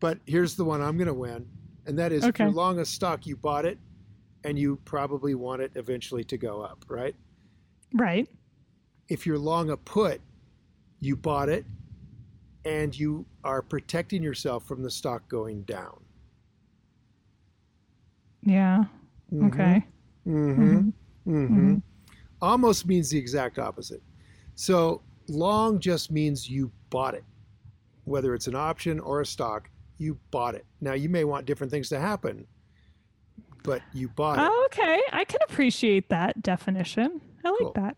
But 0.00 0.18
here's 0.26 0.56
the 0.56 0.64
one 0.64 0.80
I'm 0.80 0.96
gonna 0.96 1.12
win, 1.14 1.46
and 1.86 1.98
that 1.98 2.12
is 2.12 2.24
if 2.24 2.38
you're 2.38 2.50
long 2.50 2.78
a 2.78 2.84
stock, 2.84 3.26
you 3.26 3.36
bought 3.36 3.66
it, 3.66 3.78
and 4.44 4.58
you 4.58 4.76
probably 4.84 5.34
want 5.34 5.62
it 5.62 5.72
eventually 5.74 6.24
to 6.24 6.36
go 6.36 6.62
up, 6.62 6.84
right? 6.88 7.14
Right. 7.94 8.28
If 9.08 9.26
you're 9.26 9.38
long 9.38 9.70
a 9.70 9.76
put, 9.76 10.20
you 11.00 11.16
bought 11.16 11.48
it, 11.48 11.64
and 12.64 12.96
you 12.98 13.24
are 13.44 13.62
protecting 13.62 14.22
yourself 14.22 14.66
from 14.66 14.82
the 14.82 14.90
stock 14.90 15.26
going 15.28 15.62
down. 15.62 16.00
Yeah. 18.42 18.84
Okay. 19.44 19.84
Mm-hmm. 20.26 20.62
Mhm. 20.62 20.92
Mm-hmm. 21.26 21.68
Mhm. 21.70 21.82
Almost 22.40 22.86
means 22.86 23.10
the 23.10 23.18
exact 23.18 23.58
opposite. 23.58 24.02
So 24.54 25.02
long 25.28 25.80
just 25.80 26.10
means 26.10 26.48
you 26.48 26.70
bought 26.90 27.14
it, 27.14 27.24
whether 28.04 28.34
it's 28.34 28.46
an 28.46 28.54
option 28.54 29.00
or 29.00 29.20
a 29.20 29.26
stock. 29.26 29.70
You 29.98 30.18
bought 30.30 30.54
it. 30.54 30.64
Now 30.80 30.92
you 30.92 31.08
may 31.08 31.24
want 31.24 31.46
different 31.46 31.70
things 31.72 31.88
to 31.88 31.98
happen, 31.98 32.46
but 33.62 33.82
you 33.92 34.08
bought 34.08 34.38
it. 34.38 34.42
Oh, 34.50 34.62
okay. 34.66 35.00
I 35.12 35.24
can 35.24 35.40
appreciate 35.48 36.08
that 36.10 36.42
definition. 36.42 37.20
I 37.44 37.50
like 37.50 37.58
Cool. 37.60 37.72
that. 37.76 37.96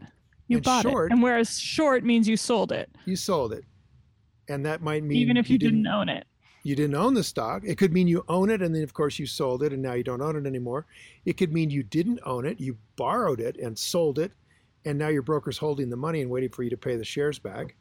You 0.49 0.57
And 0.59 0.65
bought 0.65 0.83
short- 0.83 1.11
it. 1.11 1.15
And 1.15 1.23
whereas 1.23 1.59
short 1.59 2.05
means 2.05 2.29
you 2.29 2.37
sold 2.37 2.73
it, 2.73 2.91
You 3.05 3.17
sold 3.17 3.53
it, 3.53 3.65
and 4.49 4.65
that 4.67 4.83
might 4.83 5.05
mean 5.05 5.19
even 5.19 5.37
if 5.37 5.49
you, 5.49 5.59
didn't 5.59 5.87
own 5.87 6.09
it. 6.09 6.27
you 6.65 6.75
didn't 6.75 6.97
own 6.97 7.15
the 7.15 7.23
stock. 7.25 7.63
It 7.65 7.79
could 7.79 7.93
mean 7.93 8.09
you 8.09 8.25
own 8.29 8.51
it 8.51 8.61
and 8.63 8.75
then 8.75 8.83
of 8.83 8.93
course 8.93 9.19
you 9.19 9.27
sold 9.27 9.63
it 9.63 9.73
and 9.73 9.81
now 9.83 9.93
you 9.95 10.03
don't 10.05 10.21
own 10.21 10.37
it 10.37 10.47
anymore. 10.47 10.87
It 11.25 11.35
could 11.37 11.53
mean 11.53 11.71
you 11.71 11.83
didn't 11.85 12.21
own 12.25 12.45
it, 12.47 12.61
you 12.61 12.77
borrowed 12.97 13.41
it 13.41 13.57
and 13.59 13.79
sold 13.79 14.19
it 14.19 14.33
and 14.85 14.99
now 14.99 15.09
your 15.09 15.23
broker's 15.23 15.59
holding 15.59 15.89
the 15.91 15.97
money 15.97 16.21
and 16.23 16.31
waiting 16.31 16.51
for 16.51 16.63
you 16.63 16.71
to 16.71 16.77
pay 16.77 16.97
the 16.97 17.05
shares 17.05 17.39
back. 17.39 17.77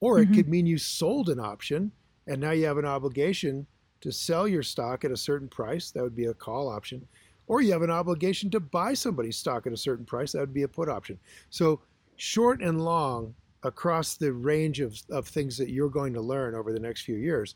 Or 0.00 0.20
it 0.20 0.28
Mhm. 0.30 0.34
could 0.34 0.48
mean 0.48 0.66
you 0.66 0.76
sold 0.78 1.28
an 1.30 1.40
option 1.40 1.90
and 2.26 2.40
now 2.40 2.50
you 2.50 2.66
have 2.66 2.76
an 2.78 2.84
obligation 2.84 3.66
to 4.04 4.12
sell 4.12 4.46
your 4.46 4.62
stock 4.62 5.02
at 5.06 5.10
a 5.10 5.16
certain 5.16 5.48
price, 5.48 5.90
that 5.90 6.02
would 6.02 6.14
be 6.14 6.26
a 6.26 6.34
call 6.34 6.68
option. 6.68 7.08
Or 7.46 7.62
you 7.62 7.72
have 7.72 7.80
an 7.80 7.90
obligation 7.90 8.50
to 8.50 8.60
buy 8.60 8.92
somebody's 8.92 9.38
stock 9.38 9.66
at 9.66 9.72
a 9.72 9.78
certain 9.78 10.04
price, 10.04 10.32
that 10.32 10.40
would 10.40 10.52
be 10.52 10.64
a 10.64 10.68
put 10.68 10.90
option. 10.90 11.18
So 11.48 11.80
short 12.16 12.60
and 12.60 12.84
long 12.84 13.34
across 13.62 14.18
the 14.18 14.30
range 14.30 14.80
of, 14.80 14.94
of 15.08 15.26
things 15.26 15.56
that 15.56 15.70
you're 15.70 15.88
going 15.88 16.12
to 16.12 16.20
learn 16.20 16.54
over 16.54 16.70
the 16.70 16.78
next 16.78 17.00
few 17.00 17.16
years 17.16 17.54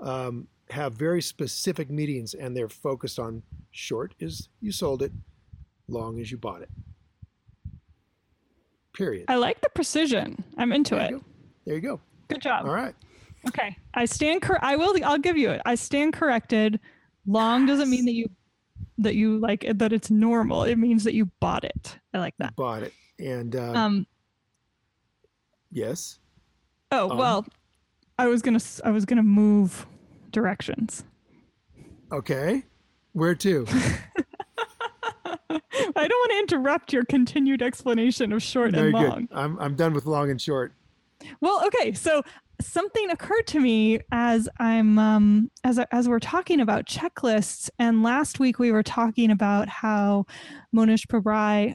um, 0.00 0.48
have 0.68 0.94
very 0.94 1.22
specific 1.22 1.90
meetings 1.90 2.34
and 2.34 2.56
they're 2.56 2.68
focused 2.68 3.20
on 3.20 3.40
short 3.70 4.16
is 4.18 4.48
you 4.60 4.72
sold 4.72 5.00
it, 5.00 5.12
long 5.86 6.18
as 6.18 6.28
you 6.28 6.38
bought 6.38 6.62
it. 6.62 6.70
Period. 8.94 9.26
I 9.28 9.36
like 9.36 9.60
the 9.60 9.68
precision. 9.68 10.42
I'm 10.58 10.72
into 10.72 10.96
there 10.96 11.04
it. 11.04 11.10
You. 11.10 11.24
There 11.66 11.74
you 11.76 11.80
go. 11.80 12.00
Good 12.26 12.42
job. 12.42 12.66
All 12.66 12.74
right. 12.74 12.96
Okay. 13.48 13.76
I 13.94 14.04
stand 14.04 14.42
cor- 14.42 14.62
I 14.62 14.76
will 14.76 14.94
I'll 15.04 15.18
give 15.18 15.36
you 15.36 15.50
it. 15.50 15.60
I 15.64 15.74
stand 15.74 16.12
corrected. 16.12 16.80
Long 17.26 17.66
doesn't 17.66 17.90
mean 17.90 18.04
that 18.06 18.14
you 18.14 18.28
that 18.98 19.14
you 19.14 19.38
like 19.38 19.66
that 19.74 19.92
it's 19.92 20.10
normal. 20.10 20.64
It 20.64 20.76
means 20.76 21.04
that 21.04 21.14
you 21.14 21.30
bought 21.40 21.64
it. 21.64 21.98
I 22.12 22.18
like 22.18 22.34
that. 22.38 22.54
Bought 22.56 22.82
it. 22.84 22.92
And 23.18 23.54
uh, 23.56 23.72
Um 23.72 24.06
yes. 25.70 26.18
oh, 26.90 27.10
um, 27.10 27.18
well, 27.18 27.46
I 28.18 28.26
was 28.26 28.42
going 28.42 28.58
to 28.58 28.64
I 28.84 28.90
was 28.90 29.04
going 29.04 29.16
to 29.18 29.22
move 29.22 29.86
directions. 30.30 31.04
Okay. 32.12 32.62
Where 33.12 33.34
to? 33.36 33.66
I 35.96 36.08
don't 36.08 36.18
want 36.18 36.30
to 36.32 36.38
interrupt 36.38 36.92
your 36.92 37.04
continued 37.04 37.62
explanation 37.62 38.32
of 38.32 38.42
short 38.42 38.72
Very 38.72 38.86
and 38.88 38.92
long. 38.94 39.26
good. 39.26 39.28
I'm, 39.32 39.58
I'm 39.58 39.74
done 39.76 39.92
with 39.92 40.06
long 40.06 40.30
and 40.30 40.40
short. 40.40 40.72
Well, 41.40 41.64
okay, 41.66 41.92
so 41.92 42.22
something 42.60 43.10
occurred 43.10 43.46
to 43.48 43.60
me 43.60 44.00
as 44.12 44.48
I'm 44.58 44.98
um, 44.98 45.50
as 45.64 45.78
as 45.92 46.08
we're 46.08 46.20
talking 46.20 46.60
about 46.60 46.86
checklists, 46.86 47.70
and 47.78 48.02
last 48.02 48.38
week 48.38 48.58
we 48.58 48.72
were 48.72 48.82
talking 48.82 49.30
about 49.30 49.68
how 49.68 50.26
Mohnish 50.74 51.06
Pabrai 51.06 51.74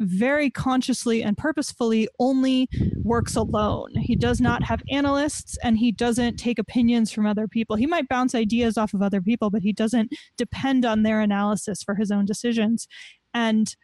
very 0.00 0.48
consciously 0.48 1.22
and 1.22 1.36
purposefully 1.36 2.08
only 2.20 2.68
works 3.02 3.34
alone. 3.34 3.90
He 3.96 4.14
does 4.14 4.40
not 4.40 4.62
have 4.62 4.82
analysts 4.90 5.58
and 5.62 5.76
he 5.76 5.90
doesn't 5.90 6.36
take 6.36 6.58
opinions 6.58 7.10
from 7.10 7.26
other 7.26 7.48
people. 7.48 7.76
He 7.76 7.86
might 7.86 8.08
bounce 8.08 8.34
ideas 8.34 8.78
off 8.78 8.94
of 8.94 9.02
other 9.02 9.20
people, 9.20 9.50
but 9.50 9.62
he 9.62 9.72
doesn't 9.72 10.12
depend 10.36 10.84
on 10.84 11.02
their 11.02 11.20
analysis 11.20 11.82
for 11.82 11.96
his 11.96 12.10
own 12.12 12.26
decisions. 12.26 12.86
And 13.34 13.74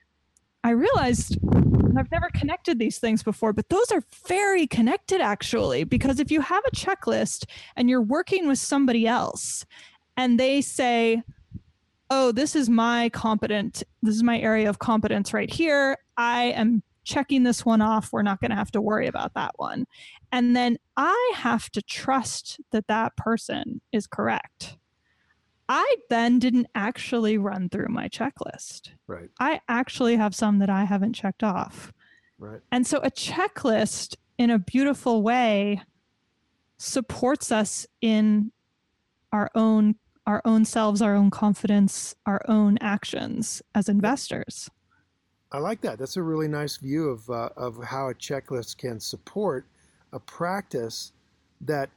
I 0.63 0.71
realized 0.71 1.37
and 1.95 2.01
I've 2.01 2.11
never 2.11 2.29
connected 2.31 2.81
these 2.81 2.99
things 2.99 3.23
before, 3.23 3.53
but 3.53 3.69
those 3.69 3.93
are 3.93 4.03
very 4.27 4.67
connected 4.67 5.21
actually, 5.21 5.85
because 5.85 6.19
if 6.19 6.29
you 6.29 6.41
have 6.41 6.65
a 6.67 6.75
checklist 6.75 7.45
and 7.77 7.89
you're 7.89 8.03
working 8.03 8.49
with 8.49 8.59
somebody 8.59 9.07
else 9.07 9.65
and 10.17 10.41
they 10.41 10.61
say, 10.61 11.23
Oh, 12.11 12.33
this 12.33 12.57
is 12.57 12.69
my 12.69 13.11
competent, 13.11 13.85
this 14.03 14.17
is 14.17 14.25
my 14.25 14.41
area 14.41 14.69
of 14.69 14.81
competence 14.81 15.33
right 15.33 15.49
here. 15.49 15.97
I 16.17 16.47
am 16.47 16.83
checking 17.05 17.45
this 17.45 17.65
one 17.65 17.81
off. 17.81 18.13
We're 18.13 18.23
not 18.23 18.41
going 18.41 18.51
to 18.51 18.57
have 18.57 18.73
to 18.73 18.81
worry 18.81 19.07
about 19.07 19.35
that 19.35 19.53
one. 19.57 19.87
And 20.33 20.57
then 20.57 20.79
I 20.97 21.33
have 21.37 21.71
to 21.71 21.83
trust 21.83 22.61
that 22.73 22.89
that 22.89 23.17
person 23.17 23.81
is 23.93 24.09
correct. 24.09 24.79
I 25.69 25.97
then 26.11 26.39
didn't 26.39 26.67
actually 26.75 27.39
run 27.39 27.69
through 27.69 27.89
my 27.89 28.09
checklist. 28.09 28.91
Right. 29.07 29.31
I 29.41 29.61
actually 29.69 30.17
have 30.17 30.35
some 30.35 30.59
that 30.59 30.71
I 30.71 30.85
haven't 30.85 31.15
checked 31.15 31.43
off. 31.43 31.93
Right. 32.39 32.61
And 32.71 32.87
so 32.87 32.99
a 32.99 33.11
checklist 33.11 34.17
in 34.39 34.51
a 34.51 34.59
beautiful 34.59 35.23
way 35.23 35.83
supports 36.77 37.51
us 37.51 37.87
in 38.01 38.53
our 39.33 39.51
own 39.55 39.97
our 40.27 40.41
own 40.47 40.65
selves, 40.65 41.03
our 41.03 41.15
own 41.15 41.31
confidence, 41.31 42.15
our 42.25 42.41
own 42.49 42.79
actions 42.81 43.61
as 43.75 43.91
investors. 43.91 44.71
I 45.53 45.59
like 45.59 45.83
that. 45.83 45.99
That's 45.99 46.17
a 46.17 46.23
really 46.23 46.49
nice 46.49 46.79
view 46.79 47.11
of 47.11 47.29
uh, 47.31 47.51
of 47.57 47.83
how 47.85 48.09
a 48.09 48.15
checklist 48.15 48.79
can 48.79 48.99
support 49.01 49.67
a 50.13 50.19
practice 50.19 51.13
that 51.61 51.91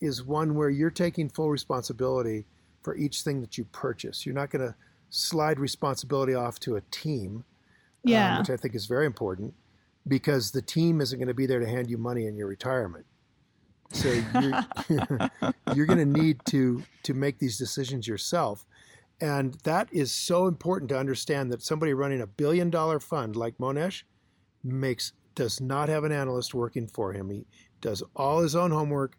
is 0.00 0.24
one 0.24 0.54
where 0.54 0.70
you're 0.70 0.90
taking 0.90 1.28
full 1.28 1.50
responsibility 1.50 2.44
for 2.84 2.94
each 2.96 3.22
thing 3.22 3.40
that 3.40 3.58
you 3.58 3.64
purchase. 3.64 4.24
You're 4.24 4.34
not 4.34 4.50
going 4.50 4.66
to 4.66 4.74
slide 5.10 5.58
responsibility 5.58 6.34
off 6.34 6.60
to 6.60 6.76
a 6.76 6.82
team, 6.90 7.44
um, 8.34 8.38
which 8.38 8.50
I 8.50 8.56
think 8.56 8.74
is 8.74 8.86
very 8.86 9.06
important 9.06 9.54
because 10.06 10.50
the 10.50 10.62
team 10.62 11.00
isn't 11.00 11.18
going 11.18 11.28
to 11.28 11.34
be 11.34 11.46
there 11.46 11.60
to 11.60 11.66
hand 11.66 11.90
you 11.90 11.98
money 11.98 12.26
in 12.26 12.36
your 12.36 12.46
retirement. 12.46 13.06
So 13.90 14.08
you're, 14.10 15.30
you're 15.74 15.86
going 15.86 15.98
to 15.98 16.20
need 16.20 16.40
to 16.46 16.82
to 17.04 17.14
make 17.14 17.38
these 17.38 17.56
decisions 17.58 18.06
yourself. 18.06 18.66
And 19.20 19.54
that 19.62 19.88
is 19.92 20.12
so 20.12 20.46
important 20.46 20.88
to 20.90 20.98
understand 20.98 21.52
that 21.52 21.62
somebody 21.62 21.94
running 21.94 22.20
a 22.20 22.26
billion 22.26 22.70
dollar 22.70 23.00
fund 23.00 23.36
like 23.36 23.56
Mohnish 23.58 24.02
makes 24.62 25.12
does 25.34 25.60
not 25.60 25.88
have 25.88 26.04
an 26.04 26.12
analyst 26.12 26.54
working 26.54 26.86
for 26.88 27.12
him. 27.12 27.30
He 27.30 27.46
does 27.80 28.02
all 28.14 28.40
his 28.40 28.56
own 28.56 28.70
homework. 28.70 29.16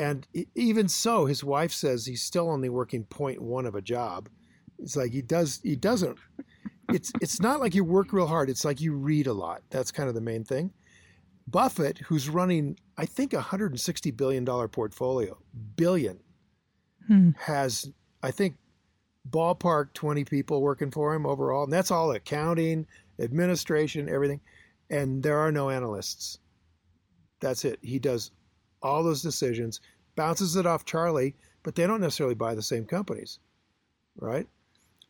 And 0.00 0.26
even 0.54 0.88
so, 0.88 1.26
his 1.26 1.44
wife 1.44 1.72
says 1.72 2.06
he's 2.06 2.22
still 2.22 2.48
only 2.48 2.70
working 2.70 3.04
0.1 3.04 3.66
of 3.66 3.74
a 3.74 3.82
job. 3.82 4.30
It's 4.78 4.96
like 4.96 5.12
he 5.12 5.20
does 5.20 5.60
he 5.62 5.76
doesn't 5.76 6.16
it's 6.94 7.12
it's 7.20 7.40
not 7.40 7.60
like 7.60 7.74
you 7.74 7.84
work 7.84 8.12
real 8.12 8.26
hard. 8.26 8.48
It's 8.50 8.64
like 8.64 8.80
you 8.80 8.94
read 8.94 9.26
a 9.26 9.32
lot. 9.32 9.62
That's 9.68 9.92
kind 9.92 10.08
of 10.08 10.14
the 10.14 10.20
main 10.20 10.42
thing. 10.42 10.72
Buffett, 11.46 11.98
who's 11.98 12.28
running, 12.28 12.78
I 12.96 13.06
think, 13.06 13.32
a 13.32 13.38
$160 13.42 14.16
billion 14.16 14.46
portfolio, 14.46 15.36
billion, 15.76 16.20
hmm. 17.06 17.30
has, 17.36 17.90
I 18.22 18.30
think, 18.30 18.56
ballpark 19.28 19.92
20 19.94 20.24
people 20.24 20.62
working 20.62 20.90
for 20.90 21.12
him 21.12 21.26
overall. 21.26 21.64
And 21.64 21.72
that's 21.72 21.90
all 21.90 22.12
accounting, 22.12 22.86
administration, 23.18 24.08
everything. 24.08 24.40
And 24.90 25.22
there 25.22 25.38
are 25.38 25.50
no 25.50 25.70
analysts. 25.70 26.38
That's 27.40 27.64
it. 27.64 27.80
He 27.82 27.98
does 27.98 28.30
all 28.82 29.02
those 29.02 29.22
decisions, 29.22 29.80
bounces 30.16 30.56
it 30.56 30.66
off 30.66 30.84
Charlie, 30.84 31.34
but 31.62 31.74
they 31.74 31.86
don't 31.86 32.00
necessarily 32.00 32.34
buy 32.34 32.54
the 32.54 32.62
same 32.62 32.84
companies, 32.84 33.38
right? 34.16 34.46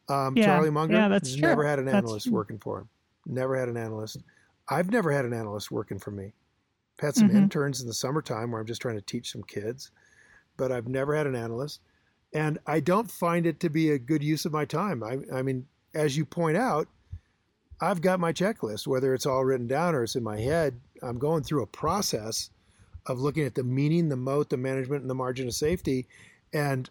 Um, 0.08 0.36
yeah. 0.36 0.46
Charlie 0.46 0.70
Munger 0.70 0.94
yeah, 0.94 1.08
that's 1.08 1.36
true. 1.36 1.48
never 1.48 1.64
had 1.64 1.78
an 1.78 1.88
analyst 1.88 2.28
working 2.28 2.58
for 2.58 2.80
him. 2.80 2.88
Never 3.26 3.56
had 3.56 3.68
an 3.68 3.76
analyst. 3.76 4.18
I've 4.68 4.90
never 4.90 5.12
had 5.12 5.24
an 5.24 5.32
analyst 5.32 5.70
working 5.70 5.98
for 5.98 6.10
me. 6.10 6.32
I've 6.98 7.06
had 7.06 7.14
some 7.14 7.28
mm-hmm. 7.28 7.38
interns 7.38 7.80
in 7.80 7.86
the 7.86 7.94
summertime 7.94 8.50
where 8.50 8.60
I'm 8.60 8.66
just 8.66 8.82
trying 8.82 8.96
to 8.96 9.02
teach 9.02 9.30
some 9.30 9.42
kids, 9.44 9.90
but 10.56 10.72
I've 10.72 10.88
never 10.88 11.14
had 11.14 11.26
an 11.26 11.36
analyst. 11.36 11.80
And 12.32 12.58
I 12.66 12.80
don't 12.80 13.10
find 13.10 13.46
it 13.46 13.60
to 13.60 13.70
be 13.70 13.90
a 13.90 13.98
good 13.98 14.22
use 14.22 14.44
of 14.44 14.52
my 14.52 14.64
time. 14.64 15.02
I, 15.02 15.18
I 15.34 15.42
mean, 15.42 15.66
as 15.94 16.16
you 16.16 16.24
point 16.24 16.56
out, 16.56 16.88
I've 17.80 18.00
got 18.00 18.20
my 18.20 18.32
checklist, 18.32 18.86
whether 18.86 19.14
it's 19.14 19.26
all 19.26 19.44
written 19.44 19.66
down 19.66 19.94
or 19.94 20.04
it's 20.04 20.16
in 20.16 20.22
my 20.22 20.38
head. 20.38 20.78
I'm 21.02 21.18
going 21.18 21.42
through 21.42 21.62
a 21.62 21.66
process 21.66 22.50
of 23.06 23.20
looking 23.20 23.44
at 23.44 23.54
the 23.54 23.64
meaning, 23.64 24.08
the 24.08 24.16
moat, 24.16 24.50
the 24.50 24.56
management, 24.56 25.02
and 25.02 25.10
the 25.10 25.14
margin 25.14 25.48
of 25.48 25.54
safety. 25.54 26.06
And 26.52 26.88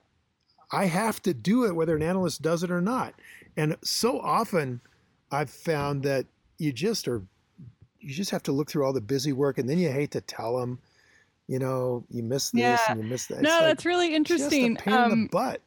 I 0.72 0.86
have 0.86 1.22
to 1.24 1.34
do 1.34 1.66
it 1.66 1.76
whether 1.76 1.96
an 1.96 2.04
analyst 2.04 2.42
does 2.42 2.64
it 2.64 2.72
or 2.72 2.82
not. 2.82 3.14
And 3.58 3.76
so 3.84 4.20
often 4.20 4.82
I've 5.32 5.50
found 5.50 6.04
that 6.04 6.26
you 6.58 6.72
just 6.72 7.08
are 7.08 7.24
you 8.00 8.14
just 8.14 8.32
have 8.32 8.44
to 8.44 8.52
look 8.52 8.70
through 8.70 8.86
all 8.86 8.94
the 8.94 9.02
busy 9.02 9.34
work 9.34 9.58
and 9.58 9.70
then 9.70 9.78
you 9.78 9.92
hate 9.92 10.12
to 10.12 10.22
tell 10.22 10.58
them, 10.58 10.80
you 11.48 11.60
know, 11.60 12.06
you 12.10 12.24
miss 12.24 12.52
this 12.52 12.62
yeah. 12.62 12.80
and 12.88 13.04
you 13.04 13.10
miss 13.10 13.28
that. 13.28 13.42
No, 13.42 13.50
like 13.50 13.62
that's 13.62 13.86
really 13.86 14.16
interesting. 14.16 14.78
Pain 14.78 14.94
um, 14.94 15.04
in 15.04 15.10
the 15.10 15.14
um, 15.14 15.28
butt. 15.32 15.62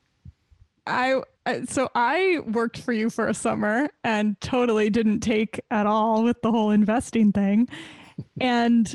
I 0.86 1.20
so 1.68 1.90
I 1.94 2.38
worked 2.46 2.78
for 2.78 2.92
you 2.92 3.10
for 3.10 3.28
a 3.28 3.34
summer 3.34 3.88
and 4.04 4.40
totally 4.40 4.90
didn't 4.90 5.20
take 5.20 5.60
at 5.70 5.86
all 5.86 6.22
with 6.24 6.40
the 6.42 6.50
whole 6.50 6.70
investing 6.70 7.32
thing. 7.32 7.68
and 8.40 8.94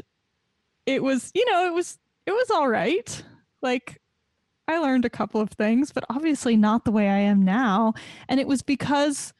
it 0.88 1.04
was, 1.04 1.32
you 1.36 1.45
know, 1.52 1.67
it 1.67 1.73
was 1.73 2.00
it 2.26 2.32
was 2.32 2.50
all 2.50 2.67
right. 2.67 3.23
Like 3.62 4.02
I 4.67 4.80
learned 4.80 5.06
a 5.06 5.10
couple 5.10 5.39
of 5.39 5.52
things, 5.52 5.91
but 5.91 6.04
obviously 6.10 6.58
not 6.58 6.84
the 6.84 6.91
way 6.91 7.08
I 7.08 7.19
am 7.19 7.43
now. 7.43 7.93
And 8.28 8.39
it 8.39 8.47
was 8.47 8.62
because, 8.62 9.34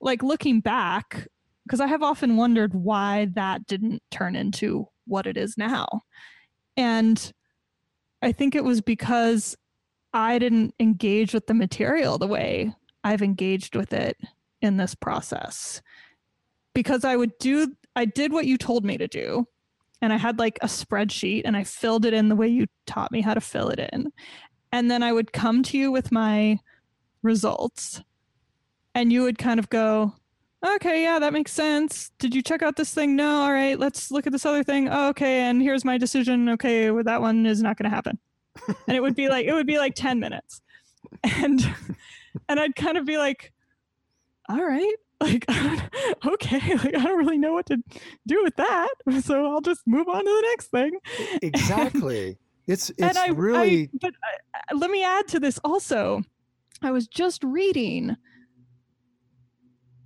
like, 0.00 0.22
looking 0.22 0.60
back, 0.60 1.26
because 1.64 1.80
I 1.80 1.86
have 1.86 2.02
often 2.02 2.36
wondered 2.36 2.74
why 2.74 3.28
that 3.34 3.66
didn't 3.66 4.02
turn 4.10 4.36
into 4.36 4.88
what 5.06 5.26
it 5.26 5.38
is 5.38 5.56
now. 5.56 6.02
And 6.76 7.32
I 8.20 8.32
think 8.32 8.54
it 8.54 8.64
was 8.64 8.82
because 8.82 9.56
I 10.12 10.38
didn't 10.38 10.74
engage 10.78 11.32
with 11.32 11.46
the 11.46 11.54
material 11.54 12.18
the 12.18 12.26
way 12.26 12.74
I've 13.02 13.22
engaged 13.22 13.76
with 13.76 13.94
it 13.94 14.18
in 14.60 14.76
this 14.76 14.94
process. 14.94 15.80
Because 16.74 17.04
I 17.04 17.16
would 17.16 17.36
do, 17.38 17.74
I 17.96 18.04
did 18.04 18.32
what 18.32 18.46
you 18.46 18.58
told 18.58 18.84
me 18.84 18.98
to 18.98 19.08
do. 19.08 19.46
And 20.04 20.12
I 20.12 20.16
had 20.18 20.38
like 20.38 20.58
a 20.62 20.66
spreadsheet 20.66 21.42
and 21.44 21.56
I 21.56 21.64
filled 21.64 22.04
it 22.04 22.12
in 22.12 22.28
the 22.28 22.36
way 22.36 22.46
you 22.46 22.66
taught 22.86 23.10
me 23.10 23.22
how 23.22 23.34
to 23.34 23.40
fill 23.40 23.70
it 23.70 23.78
in 23.92 24.12
and 24.74 24.90
then 24.90 25.04
I 25.04 25.12
would 25.12 25.32
come 25.32 25.62
to 25.64 25.78
you 25.78 25.92
with 25.92 26.10
my 26.10 26.58
results 27.22 28.02
and 28.92 29.12
you 29.12 29.22
would 29.22 29.38
kind 29.38 29.60
of 29.60 29.70
go, 29.70 30.12
okay, 30.66 31.04
yeah, 31.04 31.20
that 31.20 31.32
makes 31.32 31.52
sense. 31.52 32.10
Did 32.18 32.34
you 32.34 32.42
check 32.42 32.60
out 32.60 32.74
this 32.74 32.92
thing? 32.92 33.14
No. 33.14 33.42
All 33.42 33.52
right, 33.52 33.78
let's 33.78 34.10
look 34.10 34.26
at 34.26 34.32
this 34.32 34.44
other 34.44 34.64
thing. 34.64 34.88
Oh, 34.88 35.10
okay, 35.10 35.42
and 35.42 35.62
here's 35.62 35.84
my 35.84 35.96
decision. 35.96 36.48
Okay, 36.48 36.90
well, 36.90 37.04
that 37.04 37.20
one 37.20 37.46
is 37.46 37.62
not 37.62 37.76
going 37.76 37.88
to 37.88 37.94
happen. 37.94 38.18
and 38.88 38.96
it 38.96 39.00
would 39.00 39.14
be 39.14 39.28
like 39.34 39.46
it 39.46 39.52
would 39.52 39.66
be 39.66 39.78
like 39.78 39.94
10 39.94 40.18
minutes. 40.18 40.60
And 41.22 41.64
and 42.48 42.58
I'd 42.58 42.74
kind 42.74 42.98
of 42.98 43.04
be 43.04 43.16
like, 43.16 43.52
all 44.48 44.64
right, 44.64 44.96
like 45.24 45.44
okay, 46.26 46.74
like 46.76 46.96
I 46.96 47.02
don't 47.02 47.18
really 47.18 47.38
know 47.38 47.52
what 47.52 47.66
to 47.66 47.78
do 48.26 48.42
with 48.42 48.56
that. 48.56 48.88
So 49.22 49.46
I'll 49.46 49.60
just 49.60 49.86
move 49.86 50.08
on 50.08 50.24
to 50.24 50.30
the 50.30 50.46
next 50.50 50.66
thing. 50.66 50.92
Exactly. 51.40 52.36
It's 52.66 52.90
it's 52.98 53.16
I, 53.16 53.28
really. 53.28 53.84
I, 53.84 53.88
but 54.00 54.14
I, 54.54 54.74
let 54.74 54.90
me 54.90 55.04
add 55.04 55.28
to 55.28 55.40
this 55.40 55.58
also. 55.64 56.22
I 56.82 56.90
was 56.90 57.06
just 57.06 57.42
reading. 57.44 58.16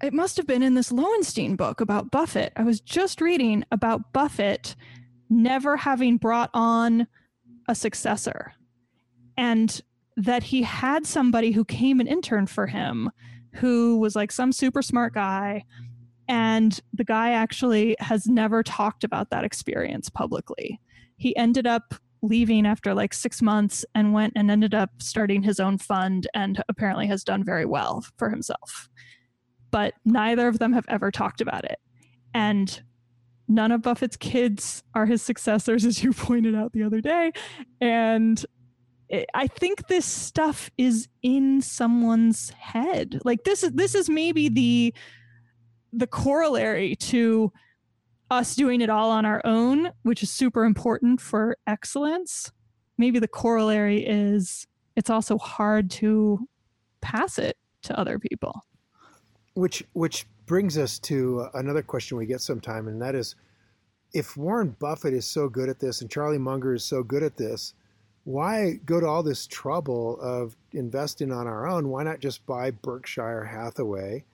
It 0.02 0.12
must 0.12 0.36
have 0.36 0.46
been 0.46 0.62
in 0.62 0.74
this 0.74 0.92
Lowenstein 0.92 1.56
book 1.56 1.80
about 1.80 2.10
Buffett. 2.10 2.52
I 2.54 2.62
was 2.62 2.80
just 2.80 3.20
reading 3.20 3.64
about 3.72 4.12
Buffett 4.12 4.76
never 5.28 5.76
having 5.76 6.16
brought 6.18 6.50
on 6.54 7.08
a 7.66 7.74
successor, 7.74 8.52
and 9.36 9.80
that 10.16 10.44
he 10.44 10.62
had 10.62 11.06
somebody 11.06 11.52
who 11.52 11.64
came 11.64 11.98
and 11.98 12.08
interned 12.08 12.50
for 12.50 12.66
him, 12.66 13.10
who 13.54 13.98
was 13.98 14.14
like 14.16 14.32
some 14.32 14.52
super 14.52 14.82
smart 14.82 15.14
guy. 15.14 15.64
And 16.28 16.78
the 16.92 17.04
guy 17.04 17.30
actually 17.30 17.96
has 18.00 18.26
never 18.26 18.62
talked 18.62 19.04
about 19.04 19.30
that 19.30 19.44
experience 19.44 20.10
publicly. 20.10 20.80
He 21.16 21.34
ended 21.36 21.66
up 21.66 21.94
leaving 22.22 22.66
after 22.66 22.94
like 22.94 23.14
six 23.14 23.40
months 23.40 23.84
and 23.94 24.12
went 24.12 24.32
and 24.36 24.50
ended 24.50 24.74
up 24.74 24.90
starting 24.98 25.42
his 25.42 25.60
own 25.60 25.78
fund 25.78 26.26
and 26.34 26.62
apparently 26.68 27.06
has 27.06 27.24
done 27.24 27.44
very 27.44 27.64
well 27.64 28.04
for 28.16 28.30
himself. 28.30 28.88
But 29.70 29.94
neither 30.04 30.48
of 30.48 30.58
them 30.58 30.72
have 30.72 30.86
ever 30.88 31.10
talked 31.10 31.40
about 31.40 31.64
it. 31.64 31.78
And 32.34 32.82
none 33.46 33.72
of 33.72 33.82
Buffett's 33.82 34.16
kids 34.16 34.82
are 34.94 35.06
his 35.06 35.22
successors, 35.22 35.84
as 35.84 36.02
you 36.02 36.12
pointed 36.14 36.54
out 36.54 36.72
the 36.72 36.82
other 36.82 37.00
day. 37.00 37.32
And 37.80 38.44
Eh, 39.10 39.24
I 39.34 39.46
think 39.46 39.88
this 39.88 40.06
stuff 40.06 40.70
is 40.78 41.08
in 41.22 41.62
someone's 41.62 42.50
head. 42.50 43.20
Like 43.24 43.44
this 43.44 43.62
is 43.62 43.72
this 43.72 43.94
is 43.94 44.08
maybe 44.08 44.48
the 44.48 44.94
the 45.92 46.06
corollary 46.06 46.96
to 46.96 47.52
us 48.30 48.54
doing 48.54 48.80
it 48.80 48.90
all 48.90 49.10
on 49.10 49.24
our 49.24 49.40
own, 49.44 49.90
which 50.02 50.22
is 50.22 50.30
super 50.30 50.64
important 50.64 51.20
for 51.20 51.56
excellence, 51.66 52.52
maybe 52.98 53.18
the 53.18 53.28
corollary 53.28 54.04
is 54.04 54.66
it's 54.96 55.10
also 55.10 55.38
hard 55.38 55.90
to 55.90 56.40
pass 57.00 57.38
it 57.38 57.56
to 57.82 57.98
other 57.98 58.18
people. 58.18 58.62
Which 59.54 59.82
which 59.92 60.26
brings 60.46 60.76
us 60.76 60.98
to 60.98 61.46
another 61.54 61.82
question 61.82 62.18
we 62.18 62.26
get 62.26 62.40
sometime, 62.40 62.88
and 62.88 63.00
that 63.00 63.14
is, 63.14 63.36
if 64.12 64.36
Warren 64.36 64.76
Buffett 64.78 65.14
is 65.14 65.26
so 65.26 65.48
good 65.48 65.68
at 65.68 65.78
this 65.78 66.00
and 66.00 66.10
Charlie 66.10 66.38
Munger 66.38 66.74
is 66.74 66.84
so 66.84 67.02
good 67.02 67.22
at 67.22 67.36
this, 67.36 67.74
why 68.28 68.78
go 68.84 69.00
to 69.00 69.06
all 69.06 69.22
this 69.22 69.46
trouble 69.46 70.20
of 70.20 70.54
investing 70.72 71.32
on 71.32 71.46
our 71.46 71.66
own? 71.66 71.88
Why 71.88 72.02
not 72.02 72.20
just 72.20 72.44
buy 72.44 72.70
Berkshire 72.70 73.42
Hathaway? 73.42 74.26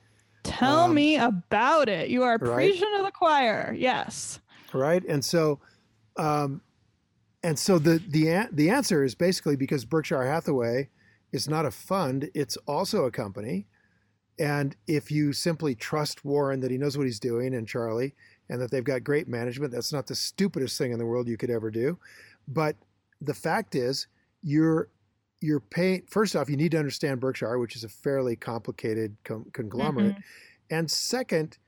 Tell 0.43 0.87
um, 0.87 0.95
me 0.95 1.17
about 1.17 1.89
it. 1.89 2.11
You 2.11 2.25
are 2.25 2.37
right? 2.39 2.55
preaching 2.57 2.93
to 2.97 3.05
the 3.05 3.13
choir. 3.13 3.73
Yes. 3.79 4.41
Right. 4.73 5.05
And 5.05 5.25
so, 5.25 5.61
um, 6.17 6.61
and 7.45 7.57
so 7.57 7.79
the 7.79 8.03
the 8.09 8.49
the 8.51 8.69
answer 8.69 9.05
is 9.05 9.15
basically 9.15 9.55
because 9.55 9.85
Berkshire 9.85 10.25
Hathaway 10.25 10.89
is 11.31 11.49
not 11.49 11.65
a 11.65 11.71
fund; 11.71 12.31
it's 12.35 12.57
also 12.67 13.05
a 13.05 13.13
company. 13.13 13.69
And 14.41 14.75
if 14.89 15.13
you 15.13 15.33
simply 15.33 15.77
trust 15.77 16.25
Warren 16.25 16.59
that 16.63 16.73
he 16.73 16.79
knows 16.79 16.99
what 16.99 17.07
he's 17.07 17.21
doing 17.21 17.55
and 17.55 17.69
Charlie, 17.69 18.17
and 18.49 18.61
that 18.61 18.73
they've 18.73 18.83
got 18.83 19.05
great 19.05 19.29
management, 19.29 19.73
that's 19.73 19.93
not 19.93 20.09
the 20.09 20.17
stupidest 20.17 20.77
thing 20.79 20.91
in 20.91 20.99
the 20.99 21.07
world 21.07 21.29
you 21.29 21.37
could 21.37 21.51
ever 21.51 21.71
do. 21.71 21.97
But 22.49 22.75
the 23.27 23.35
fact 23.35 23.75
is, 23.75 24.07
you're 24.43 24.89
you're 25.41 25.61
paying 25.61 26.03
first 26.09 26.35
off 26.37 26.49
you 26.49 26.57
need 26.57 26.71
to 26.71 26.79
understand 26.79 27.21
berkshire 27.21 27.59
which 27.59 27.77
is 27.77 27.85
a 27.85 27.89
fairly 27.89 28.35
complicated 28.35 29.15
com- 29.25 29.47
conglomerate. 29.53 30.13
Mm-hmm. 30.13 30.75
and 30.75 30.91
second 30.91 31.59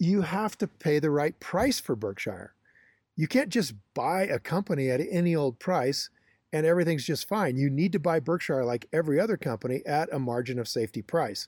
you 0.00 0.22
have 0.22 0.56
to 0.58 0.66
pay 0.66 0.98
the 0.98 1.10
right 1.10 1.38
price 1.40 1.78
for 1.78 1.94
berkshire. 1.94 2.54
You 3.16 3.28
can't 3.28 3.50
just 3.50 3.74
buy 3.92 4.22
a 4.22 4.38
company 4.38 4.90
at 4.90 5.00
any 5.10 5.36
old 5.36 5.58
price 5.58 6.08
and 6.54 6.66
everything's 6.66 7.04
just 7.04 7.28
fine. 7.28 7.56
You 7.56 7.68
need 7.68 7.92
to 7.92 8.00
buy 8.00 8.18
berkshire 8.18 8.64
like 8.64 8.86
every 8.94 9.20
other 9.20 9.36
company 9.36 9.82
at 9.86 10.12
a 10.12 10.18
margin 10.18 10.58
of 10.58 10.66
safety 10.66 11.02
price. 11.02 11.46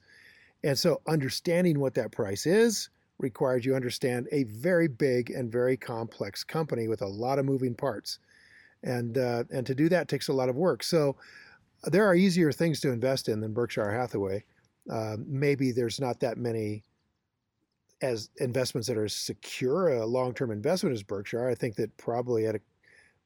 And 0.62 0.78
so 0.78 1.00
understanding 1.08 1.80
what 1.80 1.94
that 1.94 2.12
price 2.12 2.46
is 2.46 2.90
requires 3.18 3.64
you 3.64 3.74
understand 3.74 4.28
a 4.30 4.44
very 4.44 4.86
big 4.86 5.30
and 5.30 5.50
very 5.50 5.78
complex 5.78 6.44
company 6.44 6.88
with 6.88 7.00
a 7.00 7.06
lot 7.06 7.38
of 7.38 7.46
moving 7.46 7.74
parts 7.74 8.18
and 8.82 9.18
uh, 9.18 9.44
and 9.50 9.66
to 9.66 9.74
do 9.74 9.88
that 9.88 10.08
takes 10.08 10.28
a 10.28 10.32
lot 10.32 10.48
of 10.48 10.56
work 10.56 10.82
so 10.82 11.16
there 11.84 12.06
are 12.06 12.14
easier 12.14 12.52
things 12.52 12.80
to 12.80 12.90
invest 12.90 13.28
in 13.28 13.40
than 13.40 13.52
Berkshire 13.52 13.90
Hathaway. 13.90 14.44
Uh, 14.90 15.16
maybe 15.26 15.72
there's 15.72 16.00
not 16.00 16.20
that 16.20 16.38
many 16.38 16.84
as 18.00 18.30
investments 18.38 18.88
that 18.88 18.96
are 18.96 19.08
secure 19.08 19.88
a 19.88 20.06
long-term 20.06 20.50
investment 20.50 20.94
as 20.94 21.02
Berkshire. 21.02 21.48
I 21.48 21.54
think 21.54 21.76
that 21.76 21.96
probably 21.96 22.46
at 22.46 22.56
a, 22.56 22.60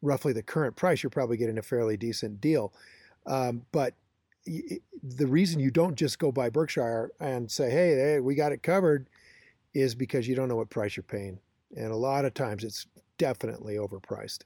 roughly 0.02 0.32
the 0.32 0.42
current 0.42 0.76
price, 0.76 1.02
you're 1.02 1.10
probably 1.10 1.36
getting 1.36 1.58
a 1.58 1.62
fairly 1.62 1.96
decent 1.96 2.40
deal. 2.40 2.72
Um, 3.26 3.62
but 3.72 3.94
the 4.46 5.26
reason 5.26 5.60
you 5.60 5.70
don't 5.70 5.96
just 5.96 6.18
go 6.18 6.30
buy 6.30 6.50
Berkshire 6.50 7.10
and 7.20 7.50
say, 7.50 7.70
hey, 7.70 7.96
hey, 7.96 8.20
we 8.20 8.34
got 8.34 8.52
it 8.52 8.62
covered 8.62 9.08
is 9.74 9.94
because 9.94 10.28
you 10.28 10.34
don't 10.34 10.48
know 10.48 10.56
what 10.56 10.70
price 10.70 10.96
you're 10.96 11.04
paying. 11.04 11.38
And 11.76 11.90
a 11.90 11.96
lot 11.96 12.24
of 12.24 12.34
times 12.34 12.64
it's 12.64 12.86
definitely 13.18 13.76
overpriced. 13.76 14.40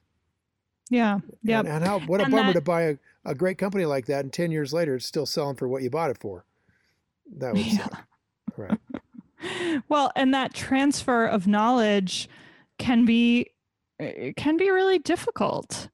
Yeah. 0.91 1.21
Yeah. 1.43 1.61
And, 1.61 1.69
and, 1.69 1.85
how 1.85 2.01
what 2.01 2.21
a 2.21 2.25
and 2.25 2.33
bummer 2.33 2.49
that, 2.49 2.59
to 2.59 2.61
buy 2.61 2.83
a, 2.83 2.97
a 3.25 3.35
great 3.35 3.57
company 3.57 3.87
like 3.87 4.07
that 4.07 4.25
and 4.25 4.33
10 4.33 4.51
years 4.51 4.73
later 4.73 4.97
it's 4.97 5.07
still 5.07 5.25
selling 5.25 5.57
for 5.57 5.69
what 5.69 5.83
you 5.83 5.89
bought 5.89 6.11
it 6.11 6.19
for. 6.19 6.45
That 7.39 7.55
would 7.55 7.65
yeah. 7.65 7.79
suck. 7.79 8.05
Right. 8.57 8.79
well, 9.89 10.11
and 10.17 10.35
that 10.35 10.53
transfer 10.53 11.25
of 11.25 11.47
knowledge 11.47 12.29
can 12.79 13.05
be 13.05 13.47
eh, 14.01 14.33
can 14.37 14.57
be 14.57 14.71
really 14.71 14.99
difficult. 14.99 15.89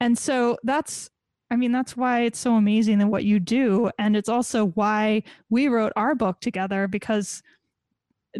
And 0.00 0.18
so 0.18 0.56
that's 0.64 1.10
I 1.50 1.56
mean, 1.56 1.72
that's 1.72 1.96
why 1.96 2.20
it's 2.22 2.38
so 2.38 2.54
amazing 2.54 3.00
in 3.00 3.10
what 3.10 3.24
you 3.24 3.40
do. 3.40 3.90
And 3.98 4.16
it's 4.16 4.28
also 4.28 4.66
why 4.66 5.24
we 5.50 5.68
wrote 5.68 5.92
our 5.96 6.14
book 6.14 6.40
together 6.40 6.86
because 6.88 7.42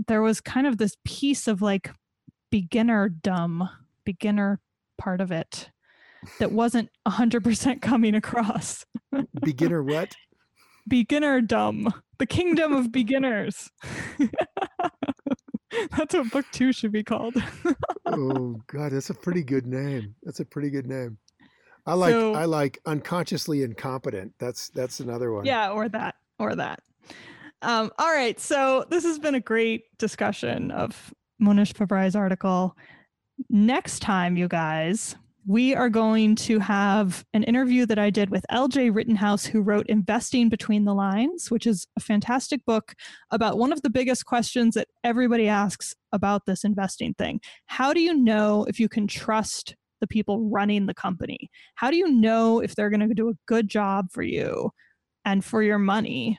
there 0.07 0.23
was 0.23 0.41
kind 0.41 0.67
of 0.67 0.79
this 0.79 0.97
piece 1.05 1.49
of 1.49 1.61
like 1.61 1.91
beginner 2.51 3.09
dumb, 3.09 3.69
beginner 4.05 4.61
part 4.97 5.21
of 5.21 5.33
it 5.33 5.71
that 6.39 6.53
wasn't 6.53 6.91
100% 7.07 7.83
coming 7.83 8.15
across. 8.15 8.85
beginner 9.43 9.83
what? 9.83 10.15
Beginner 10.89 11.41
dumb. 11.41 11.93
The 12.19 12.27
kingdom 12.27 12.73
of 12.73 12.93
beginners. 12.93 13.71
that's 15.97 16.15
what 16.15 16.31
book 16.31 16.47
two 16.53 16.73
should 16.73 16.93
be 16.93 17.05
called. 17.05 17.35
oh, 18.07 18.61
God, 18.67 18.93
that's 18.93 19.11
a 19.11 19.15
pretty 19.15 19.43
good 19.43 19.67
name. 19.67 20.15
That's 20.23 20.41
a 20.41 20.45
pretty 20.45 20.71
good 20.71 20.87
name. 20.87 21.19
I 21.87 21.95
like 21.95 22.13
so, 22.13 22.35
I 22.35 22.45
like 22.45 22.79
unconsciously 22.87 23.63
incompetent. 23.63 24.35
That's 24.39 24.69
that's 24.71 25.01
another 25.01 25.33
one. 25.33 25.45
Yeah, 25.45 25.71
or 25.71 25.89
that 25.89 26.17
or 26.39 26.55
that. 26.55 26.81
Um, 27.63 27.91
all 27.99 28.13
right, 28.13 28.39
so 28.39 28.85
this 28.91 29.05
has 29.05 29.19
been 29.19 29.35
a 29.35 29.41
great 29.41 29.85
discussion 29.99 30.71
of 30.71 31.13
Mohnish 31.43 31.75
Pabrai's 31.75 32.17
article. 32.17 32.77
Next 33.49 34.01
time, 34.01 34.37
you 34.37 34.49
guys, 34.49 35.17
we 35.47 35.75
are 35.75 35.89
going 35.89 36.37
to 36.37 36.59
have 36.59 37.25
an 37.33 37.43
interview 37.45 37.87
that 37.87 37.99
I 37.99 38.11
did 38.11 38.31
with 38.31 38.45
LJ 38.51 38.95
Rittenhouse, 38.95 39.47
who 39.47 39.63
wrote 39.63 39.87
Investing 39.87 40.49
Between 40.49 40.85
the 40.85 40.95
Lines, 40.95 41.51
which 41.51 41.67
is 41.67 41.87
a 41.97 42.01
fantastic 42.01 42.65
book 42.67 42.95
about 43.31 43.59
one 43.59 43.73
of 43.73 43.83
the 43.83 43.91
biggest 43.91 44.27
questions 44.27 44.75
that 44.75 44.89
everybody 45.03 45.49
asks 45.49 45.95
about 46.13 46.47
this 46.47 46.65
investing 46.65 47.15
thing. 47.15 47.41
How 47.67 47.93
do 47.93 48.01
you 48.01 48.15
know 48.15 48.65
if 48.69 48.79
you 48.79 48.89
can 48.89 49.07
trust 49.07 49.75
the 50.01 50.07
people 50.07 50.49
running 50.51 50.87
the 50.87 50.95
company? 50.95 51.51
How 51.75 51.91
do 51.91 51.97
you 51.97 52.09
know 52.09 52.61
if 52.61 52.75
they're 52.75 52.91
going 52.91 53.09
to 53.09 53.15
do 53.15 53.31
a 53.31 53.35
good 53.47 53.69
job 53.69 54.07
for 54.11 54.23
you 54.23 54.71
and 55.25 55.45
for 55.45 55.63
your 55.63 55.79
money 55.79 56.39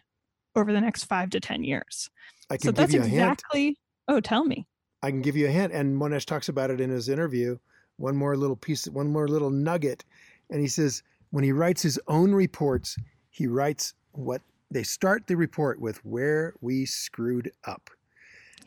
over 0.56 0.72
the 0.72 0.82
next 0.82 1.06
five 1.06 1.30
to 1.32 1.40
10 1.40 1.64
years? 1.64 2.10
I 2.50 2.58
can 2.58 2.68
so 2.68 2.72
give 2.74 2.94
you 2.94 3.02
a 3.02 3.06
exactly, 3.06 3.64
hint. 3.66 3.78
Oh, 4.08 4.20
tell 4.20 4.44
me. 4.44 4.68
I 5.02 5.10
can 5.10 5.22
give 5.22 5.36
you 5.36 5.48
a 5.48 5.52
hint. 5.52 5.74
And 5.74 6.00
Mohnish 6.00 6.26
talks 6.26 6.50
about 6.50 6.70
it 6.70 6.80
in 6.80 6.90
his 6.90 7.10
interview. 7.10 7.58
One 8.02 8.16
more 8.16 8.36
little 8.36 8.56
piece, 8.56 8.86
one 8.88 9.08
more 9.08 9.28
little 9.28 9.50
nugget. 9.50 10.04
And 10.50 10.60
he 10.60 10.68
says, 10.68 11.04
when 11.30 11.44
he 11.44 11.52
writes 11.52 11.82
his 11.82 12.00
own 12.08 12.34
reports, 12.34 12.98
he 13.30 13.48
writes 13.48 13.94
what 14.12 14.42
they 14.70 14.84
start 14.84 15.28
the 15.28 15.36
report 15.36 15.80
with 15.80 16.04
where 16.06 16.54
we 16.62 16.86
screwed 16.86 17.52
up. 17.66 17.90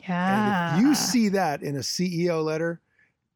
Yeah. 0.07 0.75
And 0.75 0.81
if 0.81 0.87
you 0.87 0.95
see 0.95 1.29
that 1.29 1.63
in 1.63 1.75
a 1.75 1.79
CEO 1.79 2.43
letter, 2.43 2.79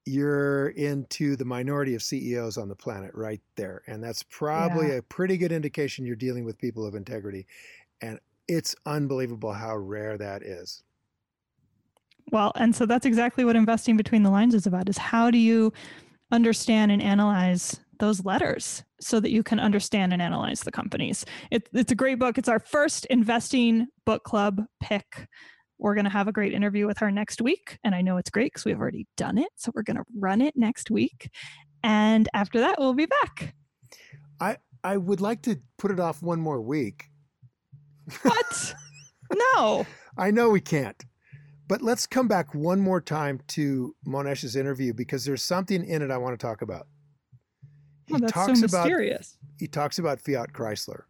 you're 0.05 0.69
into 0.69 1.35
the 1.35 1.45
minority 1.45 1.95
of 1.95 2.01
CEOs 2.01 2.57
on 2.57 2.67
the 2.67 2.75
planet 2.75 3.11
right 3.13 3.41
there. 3.55 3.83
And 3.87 4.03
that's 4.03 4.23
probably 4.23 4.87
yeah. 4.87 4.95
a 4.95 5.01
pretty 5.03 5.37
good 5.37 5.51
indication 5.51 6.05
you're 6.05 6.15
dealing 6.15 6.45
with 6.45 6.57
people 6.57 6.85
of 6.85 6.95
integrity. 6.95 7.45
And 8.01 8.19
it's 8.47 8.75
unbelievable 8.85 9.53
how 9.53 9.75
rare 9.75 10.17
that 10.17 10.41
is. 10.41 10.83
Well, 12.31 12.51
and 12.55 12.75
so 12.75 12.85
that's 12.85 13.05
exactly 13.05 13.45
what 13.45 13.55
investing 13.55 13.97
between 13.97 14.23
the 14.23 14.29
lines 14.29 14.53
is 14.53 14.67
about 14.67 14.89
is 14.89 14.97
how 14.97 15.31
do 15.31 15.37
you 15.37 15.73
understand 16.31 16.91
and 16.91 17.01
analyze 17.01 17.79
those 17.99 18.23
letters 18.23 18.83
so 19.01 19.19
that 19.19 19.31
you 19.31 19.43
can 19.43 19.59
understand 19.59 20.13
and 20.13 20.21
analyze 20.21 20.61
the 20.61 20.71
companies. 20.71 21.25
It, 21.51 21.67
it's 21.73 21.91
a 21.91 21.95
great 21.95 22.19
book. 22.19 22.37
It's 22.37 22.47
our 22.47 22.59
first 22.59 23.05
investing 23.07 23.87
book 24.05 24.23
club 24.23 24.63
pick 24.81 25.27
we're 25.79 25.95
going 25.95 26.05
to 26.05 26.11
have 26.11 26.27
a 26.27 26.31
great 26.31 26.53
interview 26.53 26.85
with 26.85 26.97
her 26.99 27.09
next 27.09 27.41
week. 27.41 27.79
And 27.83 27.95
I 27.95 28.01
know 28.01 28.17
it's 28.17 28.29
great 28.29 28.51
because 28.51 28.65
we've 28.65 28.79
already 28.79 29.07
done 29.15 29.37
it. 29.37 29.49
So 29.55 29.71
we're 29.73 29.83
going 29.83 29.97
to 29.97 30.03
run 30.15 30.41
it 30.41 30.53
next 30.55 30.91
week. 30.91 31.29
And 31.81 32.27
after 32.33 32.59
that, 32.59 32.77
we'll 32.77 32.93
be 32.93 33.05
back. 33.05 33.55
I, 34.41 34.57
I 34.83 34.97
would 34.97 35.21
like 35.21 35.41
to 35.43 35.59
put 35.77 35.91
it 35.91 35.99
off 35.99 36.21
one 36.21 36.41
more 36.41 36.61
week. 36.61 37.05
What? 38.23 38.75
no. 39.55 39.85
I 40.17 40.31
know 40.31 40.49
we 40.49 40.59
can't. 40.59 41.01
But 41.69 41.83
let's 41.83 42.07
come 42.07 42.27
back 42.27 42.55
one 42.55 42.81
more 42.81 42.99
time 42.99 43.39
to 43.49 43.95
Mohnish's 44.05 44.55
interview 44.55 44.91
because 44.91 45.23
there's 45.23 45.43
something 45.43 45.85
in 45.85 46.01
it 46.01 46.09
I 46.09 46.17
want 46.17 46.37
to 46.37 46.43
talk 46.43 46.63
about. 46.63 46.87
He 48.07 48.15
oh, 48.15 48.17
that's 48.17 48.33
talks 48.33 48.59
so 48.59 48.61
mysterious. 48.63 49.37
About, 49.39 49.59
he 49.59 49.67
talks 49.67 49.99
about 49.99 50.19
Fiat 50.19 50.51
Chrysler. 50.51 51.03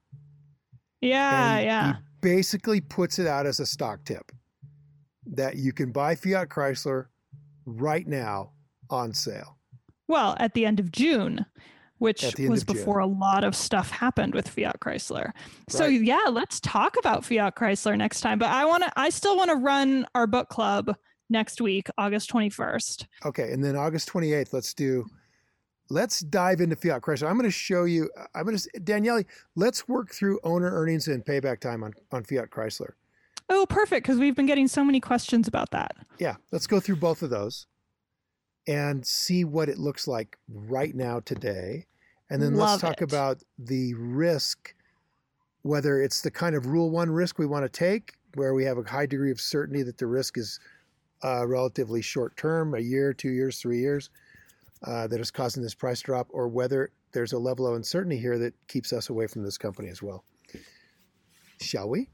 Yeah, 0.99 1.59
yeah. 1.59 1.93
He 1.93 1.99
basically 2.19 2.81
puts 2.81 3.19
it 3.19 3.25
out 3.25 3.45
as 3.45 3.61
a 3.61 3.65
stock 3.65 4.03
tip 4.03 4.33
that 5.27 5.55
you 5.55 5.71
can 5.71 5.93
buy 5.93 6.13
Fiat 6.13 6.49
Chrysler 6.49 7.05
right 7.65 8.05
now 8.05 8.51
on 8.89 9.13
sale. 9.13 9.57
Well, 10.09 10.35
at 10.41 10.55
the 10.55 10.65
end 10.65 10.81
of 10.81 10.91
June, 10.91 11.45
which 11.99 12.33
was 12.39 12.63
before 12.63 13.01
June. 13.01 13.11
a 13.11 13.19
lot 13.19 13.43
of 13.43 13.55
stuff 13.55 13.91
happened 13.91 14.33
with 14.33 14.47
Fiat 14.47 14.79
Chrysler. 14.79 15.25
Right. 15.25 15.33
So 15.69 15.85
yeah, 15.85 16.25
let's 16.31 16.59
talk 16.59 16.97
about 16.97 17.23
Fiat 17.23 17.55
Chrysler 17.55 17.97
next 17.97 18.21
time. 18.21 18.39
But 18.39 18.49
I 18.49 18.65
want 18.65 18.83
to 18.83 18.91
I 18.95 19.09
still 19.09 19.37
want 19.37 19.51
to 19.51 19.55
run 19.55 20.05
our 20.15 20.25
book 20.25 20.49
club 20.49 20.95
next 21.29 21.61
week, 21.61 21.87
August 21.97 22.31
21st. 22.31 23.05
Okay, 23.25 23.51
and 23.51 23.63
then 23.63 23.75
August 23.75 24.09
28th, 24.09 24.53
let's 24.53 24.73
do 24.73 25.05
let's 25.89 26.19
dive 26.21 26.61
into 26.61 26.75
Fiat 26.75 27.01
Chrysler. 27.01 27.29
I'm 27.29 27.35
going 27.37 27.43
to 27.43 27.51
show 27.51 27.83
you 27.83 28.09
I'm 28.33 28.45
going 28.45 28.57
to 28.57 28.79
Danielle. 28.79 29.21
let's 29.55 29.87
work 29.87 30.11
through 30.11 30.39
owner 30.43 30.71
earnings 30.71 31.07
and 31.07 31.23
payback 31.23 31.59
time 31.59 31.83
on 31.83 31.93
on 32.11 32.23
Fiat 32.23 32.49
Chrysler. 32.49 32.91
Oh, 33.49 33.65
perfect. 33.67 34.05
Because 34.05 34.19
we've 34.19 34.35
been 34.35 34.45
getting 34.45 34.67
so 34.67 34.83
many 34.83 34.99
questions 34.99 35.47
about 35.47 35.71
that. 35.71 35.95
Yeah. 36.19 36.35
Let's 36.51 36.67
go 36.67 36.79
through 36.79 36.97
both 36.97 37.23
of 37.23 37.31
those 37.31 37.65
and 38.69 39.03
see 39.03 39.43
what 39.43 39.67
it 39.67 39.79
looks 39.79 40.07
like 40.07 40.37
right 40.47 40.93
now 40.93 41.19
today. 41.21 41.87
And 42.29 42.39
then 42.39 42.53
Love 42.53 42.69
let's 42.69 42.81
talk 42.81 43.01
it. 43.01 43.11
about 43.11 43.41
the 43.57 43.95
risk, 43.95 44.75
whether 45.63 45.99
it's 45.99 46.21
the 46.21 46.29
kind 46.29 46.55
of 46.55 46.67
rule 46.67 46.91
one 46.91 47.09
risk 47.09 47.39
we 47.39 47.47
want 47.47 47.65
to 47.65 47.69
take, 47.69 48.13
where 48.35 48.53
we 48.53 48.63
have 48.65 48.77
a 48.77 48.83
high 48.83 49.07
degree 49.07 49.31
of 49.31 49.41
certainty 49.41 49.81
that 49.81 49.97
the 49.97 50.05
risk 50.05 50.37
is 50.37 50.59
uh, 51.23 51.47
relatively 51.47 52.03
short 52.03 52.37
term, 52.37 52.75
a 52.75 52.79
year, 52.79 53.11
two 53.11 53.31
years, 53.31 53.59
three 53.59 53.79
years, 53.79 54.11
uh, 54.83 55.07
that 55.07 55.19
is 55.19 55.31
causing 55.31 55.63
this 55.63 55.73
price 55.73 56.01
drop, 56.01 56.27
or 56.29 56.47
whether 56.47 56.91
there's 57.11 57.33
a 57.33 57.39
level 57.39 57.65
of 57.65 57.73
uncertainty 57.73 58.17
here 58.17 58.37
that 58.37 58.53
keeps 58.67 58.93
us 58.93 59.09
away 59.09 59.25
from 59.25 59.43
this 59.43 59.57
company 59.57 59.89
as 59.89 60.03
well. 60.03 60.23
Shall 61.59 61.89
we? 61.89 62.07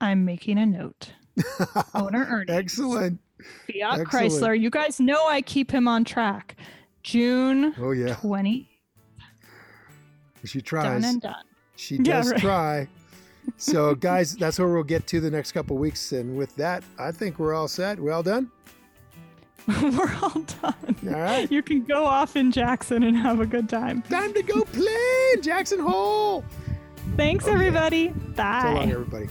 I'm 0.00 0.24
making 0.24 0.58
a 0.58 0.66
note. 0.66 1.12
Owner 1.94 2.26
earnings. 2.28 2.50
Excellent. 2.50 3.20
Fiat 3.42 4.00
Excellent. 4.00 4.32
Chrysler. 4.32 4.60
You 4.60 4.70
guys 4.70 5.00
know 5.00 5.26
I 5.26 5.42
keep 5.42 5.70
him 5.70 5.88
on 5.88 6.04
track. 6.04 6.56
June 7.02 7.74
oh, 7.80 7.92
yeah. 7.92 8.14
20. 8.14 8.68
She 10.44 10.60
tries. 10.60 10.84
Done 10.84 11.04
and 11.04 11.22
done. 11.22 11.44
She 11.76 11.98
does 11.98 12.26
yeah, 12.26 12.32
right. 12.32 12.40
try. 12.40 12.88
So, 13.56 13.94
guys, 14.10 14.36
that's 14.36 14.58
where 14.58 14.68
we'll 14.68 14.82
get 14.82 15.06
to 15.08 15.20
the 15.20 15.30
next 15.30 15.52
couple 15.52 15.76
weeks. 15.76 16.12
And 16.12 16.36
with 16.36 16.54
that, 16.56 16.82
I 16.98 17.12
think 17.12 17.38
we're 17.38 17.54
all 17.54 17.68
set. 17.68 17.98
We 17.98 18.10
all 18.10 18.22
done? 18.22 18.50
we're 19.82 20.14
all 20.22 20.40
done. 20.62 20.96
All 21.06 21.20
right. 21.20 21.50
You 21.50 21.62
can 21.62 21.84
go 21.84 22.04
off 22.04 22.36
in 22.36 22.50
Jackson 22.50 23.04
and 23.04 23.16
have 23.16 23.40
a 23.40 23.46
good 23.46 23.68
time. 23.68 24.02
Time 24.02 24.34
to 24.34 24.42
go 24.42 24.64
play 24.64 25.36
Jackson 25.40 25.78
Hole. 25.78 26.44
Thanks, 27.16 27.46
oh, 27.46 27.52
everybody. 27.52 28.08
Bye. 28.08 28.62
So 28.62 28.72
long, 28.72 28.90
everybody. 28.90 29.28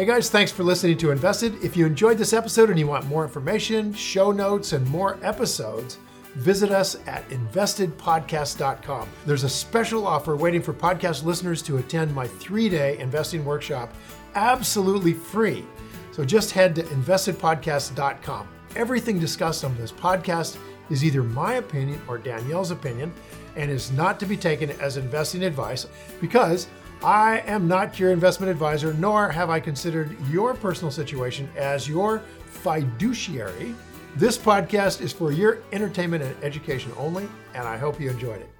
Hey 0.00 0.06
guys, 0.06 0.30
thanks 0.30 0.50
for 0.50 0.64
listening 0.64 0.96
to 0.96 1.10
Invested. 1.10 1.62
If 1.62 1.76
you 1.76 1.84
enjoyed 1.84 2.16
this 2.16 2.32
episode 2.32 2.70
and 2.70 2.78
you 2.78 2.86
want 2.86 3.04
more 3.04 3.22
information, 3.22 3.92
show 3.92 4.32
notes, 4.32 4.72
and 4.72 4.88
more 4.88 5.18
episodes, 5.22 5.98
visit 6.36 6.70
us 6.70 6.96
at 7.06 7.28
investedpodcast.com. 7.28 9.10
There's 9.26 9.44
a 9.44 9.48
special 9.50 10.06
offer 10.06 10.36
waiting 10.36 10.62
for 10.62 10.72
podcast 10.72 11.24
listeners 11.24 11.60
to 11.64 11.76
attend 11.76 12.14
my 12.14 12.26
three 12.26 12.70
day 12.70 12.96
investing 12.96 13.44
workshop 13.44 13.92
absolutely 14.36 15.12
free. 15.12 15.66
So 16.12 16.24
just 16.24 16.52
head 16.52 16.74
to 16.76 16.82
investedpodcast.com. 16.84 18.48
Everything 18.76 19.18
discussed 19.18 19.64
on 19.66 19.76
this 19.76 19.92
podcast 19.92 20.56
is 20.88 21.04
either 21.04 21.22
my 21.22 21.56
opinion 21.56 22.00
or 22.08 22.16
Danielle's 22.16 22.70
opinion 22.70 23.12
and 23.54 23.70
is 23.70 23.92
not 23.92 24.18
to 24.20 24.24
be 24.24 24.38
taken 24.38 24.70
as 24.80 24.96
investing 24.96 25.42
advice 25.42 25.86
because 26.22 26.68
I 27.02 27.38
am 27.46 27.66
not 27.66 27.98
your 27.98 28.12
investment 28.12 28.50
advisor, 28.50 28.92
nor 28.92 29.30
have 29.30 29.48
I 29.48 29.58
considered 29.58 30.14
your 30.28 30.52
personal 30.52 30.90
situation 30.90 31.48
as 31.56 31.88
your 31.88 32.18
fiduciary. 32.44 33.74
This 34.16 34.36
podcast 34.36 35.00
is 35.00 35.10
for 35.10 35.32
your 35.32 35.62
entertainment 35.72 36.22
and 36.22 36.36
education 36.44 36.92
only, 36.98 37.26
and 37.54 37.66
I 37.66 37.78
hope 37.78 37.98
you 37.98 38.10
enjoyed 38.10 38.42
it. 38.42 38.50